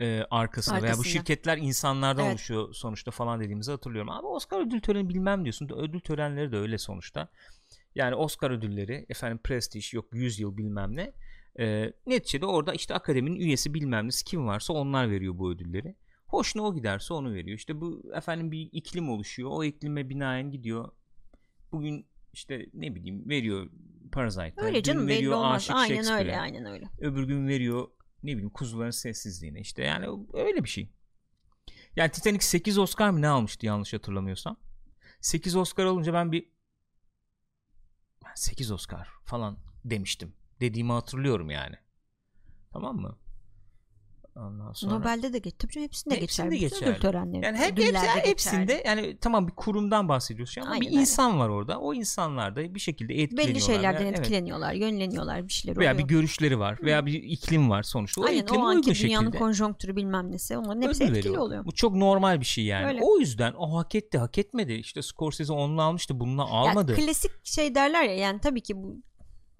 e, 0.00 0.22
arkasında 0.30 0.82
veya 0.82 0.98
bu 0.98 1.04
şirketler 1.04 1.58
insanlardan 1.58 2.24
Evet. 2.24 2.32
oluşuyor 2.32 2.74
sonuçta 2.74 3.10
falan 3.10 3.40
dediğimizi 3.40 3.70
hatırlıyorum. 3.70 4.10
Ama 4.10 4.28
Oscar 4.28 4.66
ödül 4.66 4.80
töreni 4.80 5.08
bilmem 5.08 5.44
diyorsun. 5.44 5.70
Ödül 5.76 6.00
törenleri 6.00 6.52
de 6.52 6.56
öyle 6.56 6.78
sonuçta. 6.78 7.28
Yani 7.94 8.14
Oscar 8.14 8.50
ödülleri 8.50 9.06
efendim 9.08 9.40
Prestige 9.44 9.86
yok 9.92 10.06
100 10.12 10.40
yıl 10.40 10.56
bilmem 10.56 10.96
ne. 10.96 11.12
E, 11.58 11.92
neticede 12.06 12.46
orada 12.46 12.74
işte 12.74 12.94
akademinin 12.94 13.36
üyesi 13.36 13.74
bilmem 13.74 14.06
nesi 14.06 14.24
kim 14.24 14.46
varsa 14.46 14.72
onlar 14.72 15.10
veriyor 15.10 15.38
bu 15.38 15.50
ödülleri. 15.50 15.96
Hoşuna 16.26 16.62
o 16.62 16.74
giderse 16.74 17.14
onu 17.14 17.34
veriyor. 17.34 17.58
İşte 17.58 17.80
bu 17.80 18.12
efendim 18.14 18.52
bir 18.52 18.68
iklim 18.72 19.10
oluşuyor. 19.10 19.50
O 19.52 19.64
iklime 19.64 20.08
binaen 20.08 20.50
gidiyor. 20.50 20.92
Bugün 21.72 22.06
işte 22.32 22.66
ne 22.74 22.94
bileyim 22.94 23.28
veriyor 23.28 23.70
Parasite'a. 24.12 24.64
öyle 24.64 24.82
canım 24.82 25.08
belli 25.08 25.16
veriyor 25.16 25.36
olmaz. 25.36 25.70
Aşık 25.70 25.76
Aynen 25.76 26.12
öyle 26.12 26.40
aynen 26.40 26.64
öyle. 26.66 26.88
Öbür 26.98 27.24
gün 27.24 27.48
veriyor 27.48 27.88
ne 28.22 28.32
bileyim 28.32 28.50
kuzuların 28.50 28.90
sessizliğine 28.90 29.60
işte 29.60 29.82
yani 29.82 30.06
öyle 30.32 30.64
bir 30.64 30.68
şey. 30.68 30.90
Yani 31.96 32.10
Titanic 32.10 32.44
8 32.44 32.78
Oscar 32.78 33.10
mı 33.10 33.22
ne 33.22 33.28
almıştı 33.28 33.66
yanlış 33.66 33.92
hatırlamıyorsam. 33.92 34.56
8 35.20 35.56
Oscar 35.56 35.84
alınca 35.84 36.12
ben 36.12 36.32
bir 36.32 36.50
ben 38.24 38.34
8 38.34 38.70
Oscar 38.70 39.08
falan 39.24 39.58
demiştim. 39.84 40.34
Dediğimi 40.60 40.92
hatırlıyorum 40.92 41.50
yani. 41.50 41.76
Tamam 42.72 42.96
mı? 42.96 43.18
Ondan 44.36 44.72
sonra. 44.72 44.94
Nobel'de 44.98 45.32
de 45.32 45.38
geç. 45.38 45.54
Tabii 45.58 45.82
hepsinde, 45.82 46.20
Hepsinde 46.20 46.56
geçer. 46.56 46.76
Geçerli. 46.76 46.90
ödül 46.90 47.00
törenleri. 47.00 47.44
Yani 47.44 47.58
hep, 47.58 47.70
hepsi, 47.70 47.86
geçerli. 47.86 48.20
hepsinde 48.30 48.82
yani 48.86 49.16
tamam 49.20 49.48
bir 49.48 49.52
kurumdan 49.52 50.08
bahsediyorsun 50.08 50.60
ama 50.60 50.70
Aynen 50.70 50.80
bir 50.80 50.86
öyle. 50.86 51.00
insan 51.00 51.38
var 51.38 51.48
orada. 51.48 51.78
O 51.80 51.94
insanlar 51.94 52.56
da 52.56 52.74
bir 52.74 52.80
şekilde 52.80 53.14
etkileniyorlar. 53.14 53.54
belli 53.54 53.60
şeylerden 53.64 54.06
evet. 54.06 54.18
etkileniyorlar, 54.18 54.72
yönleniyorlar, 54.74 55.48
bir 55.48 55.52
şeyler 55.52 55.76
Veya 55.80 55.92
oluyor. 55.92 56.08
bir 56.08 56.14
görüşleri 56.14 56.58
var 56.58 56.78
veya 56.82 57.06
bir 57.06 57.22
iklim 57.22 57.70
var 57.70 57.82
sonuçta. 57.82 58.20
O 58.20 58.24
Aynen 58.24 58.42
iklime 58.42 58.62
o 58.62 58.66
uygun 58.66 58.76
anki 58.76 59.02
dünyanın 59.02 59.24
şekilde 59.24 59.38
konjonktürü 59.38 59.96
bilmem 59.96 60.32
nesi 60.32 60.58
onların 60.58 60.82
hepsi 60.82 61.04
ödül 61.04 61.16
etkili 61.16 61.38
oluyor. 61.38 61.64
Bu 61.64 61.72
çok 61.72 61.94
normal 61.94 62.40
bir 62.40 62.46
şey 62.46 62.64
yani. 62.64 62.86
Öyle. 62.86 63.00
O 63.02 63.18
yüzden 63.18 63.52
o 63.52 63.76
hak 63.76 63.94
etti 63.94 64.18
hak 64.18 64.38
etmedi. 64.38 64.72
İşte 64.72 65.02
Scorsese 65.02 65.52
onunla 65.52 65.82
almıştı 65.82 66.20
bununla 66.20 66.42
Ya 66.42 66.48
almadı. 66.48 66.94
klasik 66.96 67.30
şey 67.46 67.74
derler 67.74 68.02
ya 68.02 68.14
yani 68.16 68.40
tabii 68.40 68.60
ki 68.60 68.76
bu 68.76 68.96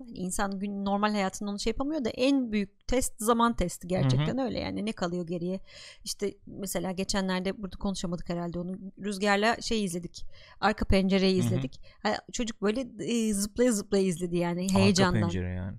yani 0.00 0.18
insan 0.18 0.58
gün 0.58 0.84
normal 0.84 1.10
hayatında 1.10 1.50
onu 1.50 1.60
şey 1.60 1.70
yapamıyor 1.70 2.04
da 2.04 2.10
en 2.10 2.52
büyük 2.52 2.86
test 2.86 3.14
zaman 3.18 3.56
testi 3.56 3.88
gerçekten 3.88 4.38
öyle 4.38 4.58
yani 4.58 4.86
ne 4.86 4.92
kalıyor 4.92 5.26
geriye 5.26 5.60
işte 6.04 6.34
mesela 6.46 6.92
geçenlerde 6.92 7.62
burada 7.62 7.76
konuşamadık 7.76 8.28
herhalde 8.28 8.58
onu 8.58 8.78
rüzgarla 8.98 9.56
şey 9.60 9.84
izledik 9.84 10.26
arka 10.60 10.84
pencereyi 10.84 11.38
Hı 11.38 11.42
hı. 11.42 11.46
izledik 11.46 11.80
Ha, 12.02 12.16
çocuk 12.32 12.62
böyle 12.62 12.86
e, 13.00 13.34
zıplaya 13.34 13.72
zıplaya 13.72 14.04
izledi 14.04 14.36
yani 14.36 14.62
Arka 14.62 14.78
heyecandan 14.78 15.20
pencere 15.20 15.52
yani. 15.52 15.78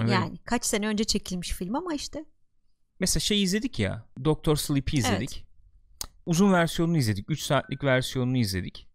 Evet. 0.00 0.12
yani 0.12 0.38
kaç 0.44 0.64
sene 0.64 0.86
önce 0.86 1.04
çekilmiş 1.04 1.50
film 1.50 1.74
ama 1.74 1.94
işte 1.94 2.24
Mesela 3.00 3.20
şey 3.20 3.42
izledik 3.42 3.78
ya. 3.78 4.08
Doktor 4.24 4.56
Sleep'i 4.56 4.96
izledik. 4.96 5.46
Uzun 6.26 6.52
versiyonunu 6.52 6.96
izledik. 6.96 7.30
3 7.30 7.42
saatlik 7.42 7.84
versiyonunu 7.84 8.36
izledik. 8.36 8.89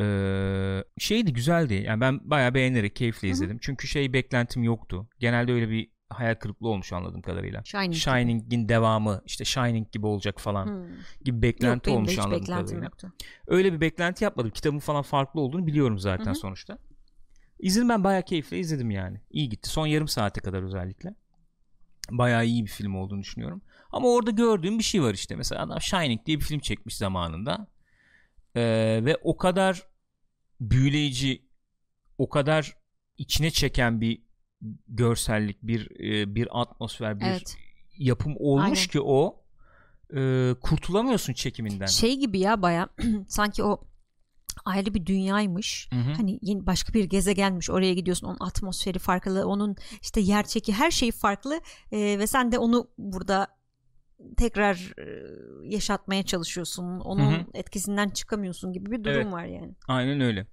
Ee, 0.00 0.84
şeydi 0.98 1.32
güzeldi. 1.32 1.74
Yani 1.74 2.00
ben 2.00 2.30
bayağı 2.30 2.54
beğenerek 2.54 2.96
keyifle 2.96 3.28
Hı 3.28 3.30
hı. 3.30 3.32
izledim. 3.34 3.58
Çünkü 3.60 3.88
şey 3.88 4.12
beklentim 4.12 4.62
yoktu. 4.62 5.08
Genelde 5.18 5.52
öyle 5.52 5.68
bir 5.70 5.90
hayal 6.10 6.34
kırıklığı 6.34 6.68
olmuş 6.68 6.92
anladığım 6.92 7.22
kadarıyla. 7.22 7.62
Shining, 7.64 7.94
Shining'in 7.94 8.68
devamı 8.68 9.22
işte 9.26 9.44
Shining 9.44 9.92
gibi 9.92 10.06
olacak 10.06 10.40
falan 10.40 10.66
Hmm. 10.66 10.84
gibi 11.24 11.42
beklenti 11.42 11.90
Yok 11.90 11.98
olmuş 11.98 12.18
anladığım 12.18 12.44
kadarıyla. 12.44 12.84
yoktu. 12.84 13.12
Öyle 13.46 13.72
bir 13.72 13.80
beklenti 13.80 14.24
yapmadım. 14.24 14.50
Kitabın 14.50 14.78
falan 14.78 15.02
farklı 15.02 15.40
olduğunu 15.40 15.66
biliyorum 15.66 15.98
zaten 15.98 16.26
Hı 16.26 16.30
hı. 16.30 16.34
sonuçta. 16.34 16.78
İzledim 17.60 17.88
ben 17.88 18.04
bayağı 18.04 18.22
keyifle 18.22 18.58
izledim 18.58 18.90
yani. 18.90 19.20
İyi 19.30 19.48
gitti. 19.48 19.68
Son 19.68 19.86
yarım 19.86 20.08
saate 20.08 20.40
kadar 20.40 20.62
özellikle. 20.62 21.14
Bayağı 22.10 22.46
iyi 22.46 22.64
bir 22.64 22.70
film 22.70 22.94
olduğunu 22.94 23.20
düşünüyorum. 23.22 23.62
Ama 23.90 24.08
orada 24.08 24.30
gördüğüm 24.30 24.78
bir 24.78 24.84
şey 24.84 25.02
var 25.02 25.14
işte. 25.14 25.36
Mesela 25.36 25.62
adam 25.62 25.80
Shining 25.80 26.26
diye 26.26 26.38
bir 26.38 26.44
film 26.44 26.60
çekmiş 26.60 26.96
zamanında. 26.96 27.66
Ee, 28.56 29.00
ve 29.04 29.16
o 29.22 29.36
kadar 29.36 29.86
büyüleyici, 30.60 31.48
o 32.18 32.28
kadar 32.28 32.76
içine 33.18 33.50
çeken 33.50 34.00
bir 34.00 34.22
görsellik, 34.88 35.62
bir 35.62 35.90
bir 36.34 36.60
atmosfer, 36.60 37.20
bir 37.20 37.26
Evet. 37.26 37.56
yapım 37.98 38.34
olmuş 38.38 38.78
Aynen. 38.78 38.88
ki 38.90 39.00
o 39.00 39.44
e, 40.16 40.54
kurtulamıyorsun 40.60 41.32
çekiminden. 41.32 41.86
Şey 41.86 42.16
gibi 42.18 42.38
ya 42.38 42.62
baya 42.62 42.88
sanki 43.28 43.62
o 43.62 43.80
ayrı 44.64 44.94
bir 44.94 45.06
dünyaymış. 45.06 45.88
Hı 45.92 45.96
hı. 45.96 46.12
Hani 46.12 46.38
yeni 46.42 46.66
başka 46.66 46.92
bir 46.92 47.04
gezegenmiş 47.04 47.70
oraya 47.70 47.94
gidiyorsun 47.94 48.26
onun 48.26 48.38
atmosferi 48.40 48.98
farklı 48.98 49.46
onun 49.46 49.76
işte 50.02 50.20
yer 50.20 50.46
çeki 50.46 50.72
her 50.72 50.90
şeyi 50.90 51.12
farklı 51.12 51.60
Ee, 51.92 52.16
ve 52.18 52.26
sen 52.26 52.52
de 52.52 52.58
onu 52.58 52.90
burada 52.98 53.46
tekrar 54.36 54.92
yaşatmaya 55.64 56.22
çalışıyorsun 56.22 57.00
onun 57.00 57.32
Hı 57.32 57.36
hı. 57.36 57.44
etkisinden 57.54 58.08
çıkamıyorsun 58.08 58.72
gibi 58.72 58.90
bir 58.90 59.04
durum 59.04 59.14
Evet. 59.16 59.32
var 59.32 59.44
yani. 59.44 59.74
Aynen 59.88 60.20
öyle. 60.20 60.46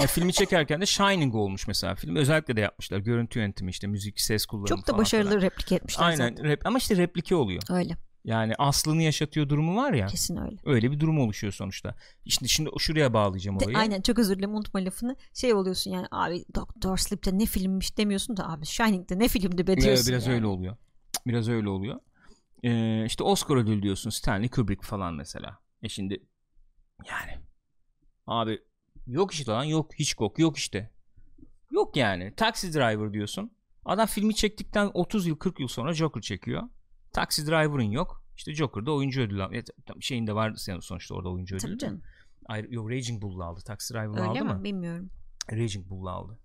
Ya 0.00 0.06
filmi 0.06 0.32
çekerken 0.32 0.80
de 0.80 0.86
Shining 0.86 1.34
olmuş 1.34 1.68
mesela 1.68 1.94
film. 1.94 2.16
Özellikle 2.16 2.56
de 2.56 2.60
yapmışlar. 2.60 2.98
Görüntü 2.98 3.38
yönetimi 3.38 3.70
işte 3.70 3.86
müzik, 3.86 4.20
ses 4.20 4.46
kullanımı 4.46 4.68
Çok 4.68 4.78
da 4.78 4.82
falan 4.92 4.98
başarılı 4.98 5.28
filan. 5.28 5.42
replik 5.42 5.72
etmişler 5.72 6.04
Aynen. 6.04 6.28
zaten. 6.28 6.44
Rep, 6.44 6.66
ama 6.66 6.78
işte 6.78 6.96
replike 6.96 7.34
oluyor. 7.36 7.62
Öyle 7.70 7.96
Yani 8.24 8.54
aslını 8.58 9.02
yaşatıyor 9.02 9.48
durumu 9.48 9.76
var 9.76 9.92
ya. 9.92 10.06
kesin 10.06 10.36
öyle. 10.36 10.56
Öyle 10.64 10.90
bir 10.92 11.00
durum 11.00 11.20
oluşuyor 11.20 11.52
sonuçta. 11.52 11.94
İşte 12.24 12.48
şimdi 12.48 12.70
şuraya 12.78 13.12
bağlayacağım 13.14 13.60
De- 13.60 13.64
olayı. 13.64 13.78
aynen 13.78 14.00
çok 14.00 14.18
özür 14.18 14.36
dilerim 14.38 14.54
unutma 14.54 14.80
lafını 14.80 15.16
şey 15.34 15.54
oluyorsun 15.54 15.90
yani 15.90 16.06
abi 16.10 16.44
Doctor 16.54 16.96
Sleep'te 16.96 17.38
ne 17.38 17.46
filmmiş 17.46 17.98
demiyorsun 17.98 18.36
da 18.36 18.48
abi 18.50 18.66
Shining'de 18.66 19.18
ne 19.18 19.28
filmdi 19.28 19.66
be 19.66 19.76
diyorsun 19.76 20.06
biraz 20.12 20.26
yani. 20.26 20.34
öyle 20.34 20.46
oluyor. 20.46 20.76
Biraz 21.26 21.48
öyle 21.48 21.68
oluyor. 21.68 22.00
Ee, 22.62 23.04
işte 23.06 23.24
Oscar 23.24 23.56
ödül 23.56 23.82
diyorsun 23.82 24.10
Stanley 24.10 24.50
Kubrick 24.50 24.86
falan 24.86 25.14
mesela. 25.14 25.58
E 25.82 25.88
şimdi 25.88 26.26
yani 27.08 27.40
abi 28.26 28.62
yok 29.06 29.32
işte 29.34 29.52
lan 29.52 29.64
yok 29.64 29.94
Hitchcock 29.98 30.38
yok 30.38 30.56
işte. 30.56 30.90
Yok 31.70 31.96
yani. 31.96 32.34
Taxi 32.36 32.74
Driver 32.74 33.12
diyorsun. 33.12 33.50
Adam 33.84 34.06
filmi 34.06 34.34
çektikten 34.34 34.90
30 34.94 35.26
yıl 35.26 35.36
40 35.36 35.60
yıl 35.60 35.68
sonra 35.68 35.92
Joker 35.92 36.20
çekiyor. 36.20 36.62
Taxi 37.12 37.46
Driver'ın 37.46 37.90
yok. 37.90 38.22
İşte 38.36 38.54
Joker'da 38.54 38.92
oyuncu 38.92 39.20
ödülü 39.20 39.42
aldı. 39.42 39.54
Şeyinde 40.00 40.34
var 40.34 40.54
senin 40.56 40.80
sonuçta 40.80 41.14
orada 41.14 41.28
oyuncu 41.28 41.56
ödülü. 41.56 41.66
Tabii 41.68 41.74
de. 41.74 41.78
canım. 41.78 42.02
Ayrı, 42.46 42.74
yok 42.74 42.90
Raging 42.90 43.22
Bull'u 43.22 43.44
aldı. 43.44 43.60
Taxi 43.66 43.94
Driver'ı 43.94 44.10
Öyle 44.10 44.22
aldı 44.22 44.44
mi? 44.44 44.52
mı? 44.52 44.64
Bilmiyorum. 44.64 45.10
Raging 45.52 45.88
Bull'u 45.88 46.10
aldı. 46.10 46.38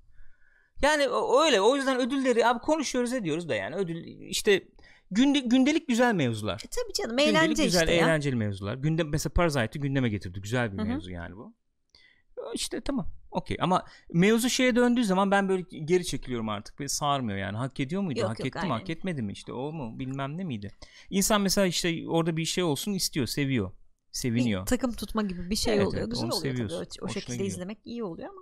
Yani 0.82 1.04
öyle. 1.46 1.62
O 1.62 1.76
yüzden 1.76 2.00
ödülleri 2.00 2.46
abi 2.48 2.60
konuşuyoruz 2.60 3.14
ediyoruz 3.14 3.50
da 3.50 3.56
yani 3.56 3.76
ödül 3.76 4.04
işte 4.06 4.68
günde, 5.12 5.40
gündelik 5.40 5.88
güzel 5.88 6.14
mevzular. 6.16 6.62
E, 6.66 6.68
tabii 6.68 6.94
canım 6.94 7.18
Gündelik 7.18 7.36
eğlence 7.38 7.64
güzel 7.64 7.82
işte 7.82 7.94
ya. 7.94 8.06
eğlenceli 8.06 8.36
mevzular. 8.36 8.76
Gündem 8.76 9.10
mesela 9.10 9.34
Parasite'ı 9.34 9.82
gündeme 9.82 10.10
getirdi. 10.10 10.42
Güzel 10.42 10.74
bir 10.74 10.78
Hı 10.78 10.82
hı. 10.82 10.86
mevzu 10.88 11.12
yani 11.12 11.36
bu. 11.36 11.54
İşte 12.54 12.82
tamam. 12.82 13.08
Okey 13.32 13.58
ama 13.60 13.86
mevzu 14.14 14.50
şeye 14.50 14.76
döndüğü 14.76 15.04
zaman 15.06 15.32
ben 15.32 15.50
böyle 15.50 15.66
geri 15.86 16.06
çekiliyorum 16.06 16.50
artık 16.50 16.80
ve 16.80 16.88
sarmıyor 16.88 17.38
yani. 17.38 17.58
Hak 17.58 17.80
ediyor 17.80 18.02
muydu? 18.02 18.20
Yok, 18.20 18.30
hak 18.30 18.40
yok, 18.40 18.48
etti 18.48 18.66
mi? 18.66 18.72
Hak 18.72 18.90
etmedi 18.90 19.22
mi? 19.22 19.32
İşte 19.32 19.54
o 19.54 19.72
mu? 19.72 20.00
Bilmem 20.00 20.38
ne 20.38 20.44
miydi? 20.44 20.72
İnsan 21.10 21.42
mesela 21.42 21.68
işte 21.68 22.04
orada 22.08 22.38
bir 22.38 22.46
şey 22.46 22.64
olsun 22.64 22.94
istiyor, 22.94 23.28
seviyor. 23.28 23.72
Seviniyor. 24.12 24.62
Bir 24.62 24.66
takım 24.66 24.94
tutma 24.94 25.22
gibi 25.22 25.50
bir 25.50 25.56
şey 25.56 25.76
Evet, 25.76 25.88
oluyor. 25.88 26.02
evet, 26.04 26.12
Güzel 26.12 26.30
oluyor 26.30 26.56
tabii. 26.70 26.74
O, 27.02 27.06
o 27.06 27.10
şekilde 27.10 27.34
gidiyor. 27.34 27.50
izlemek 27.50 27.78
iyi 27.86 28.04
oluyor 28.04 28.30
ama 28.30 28.42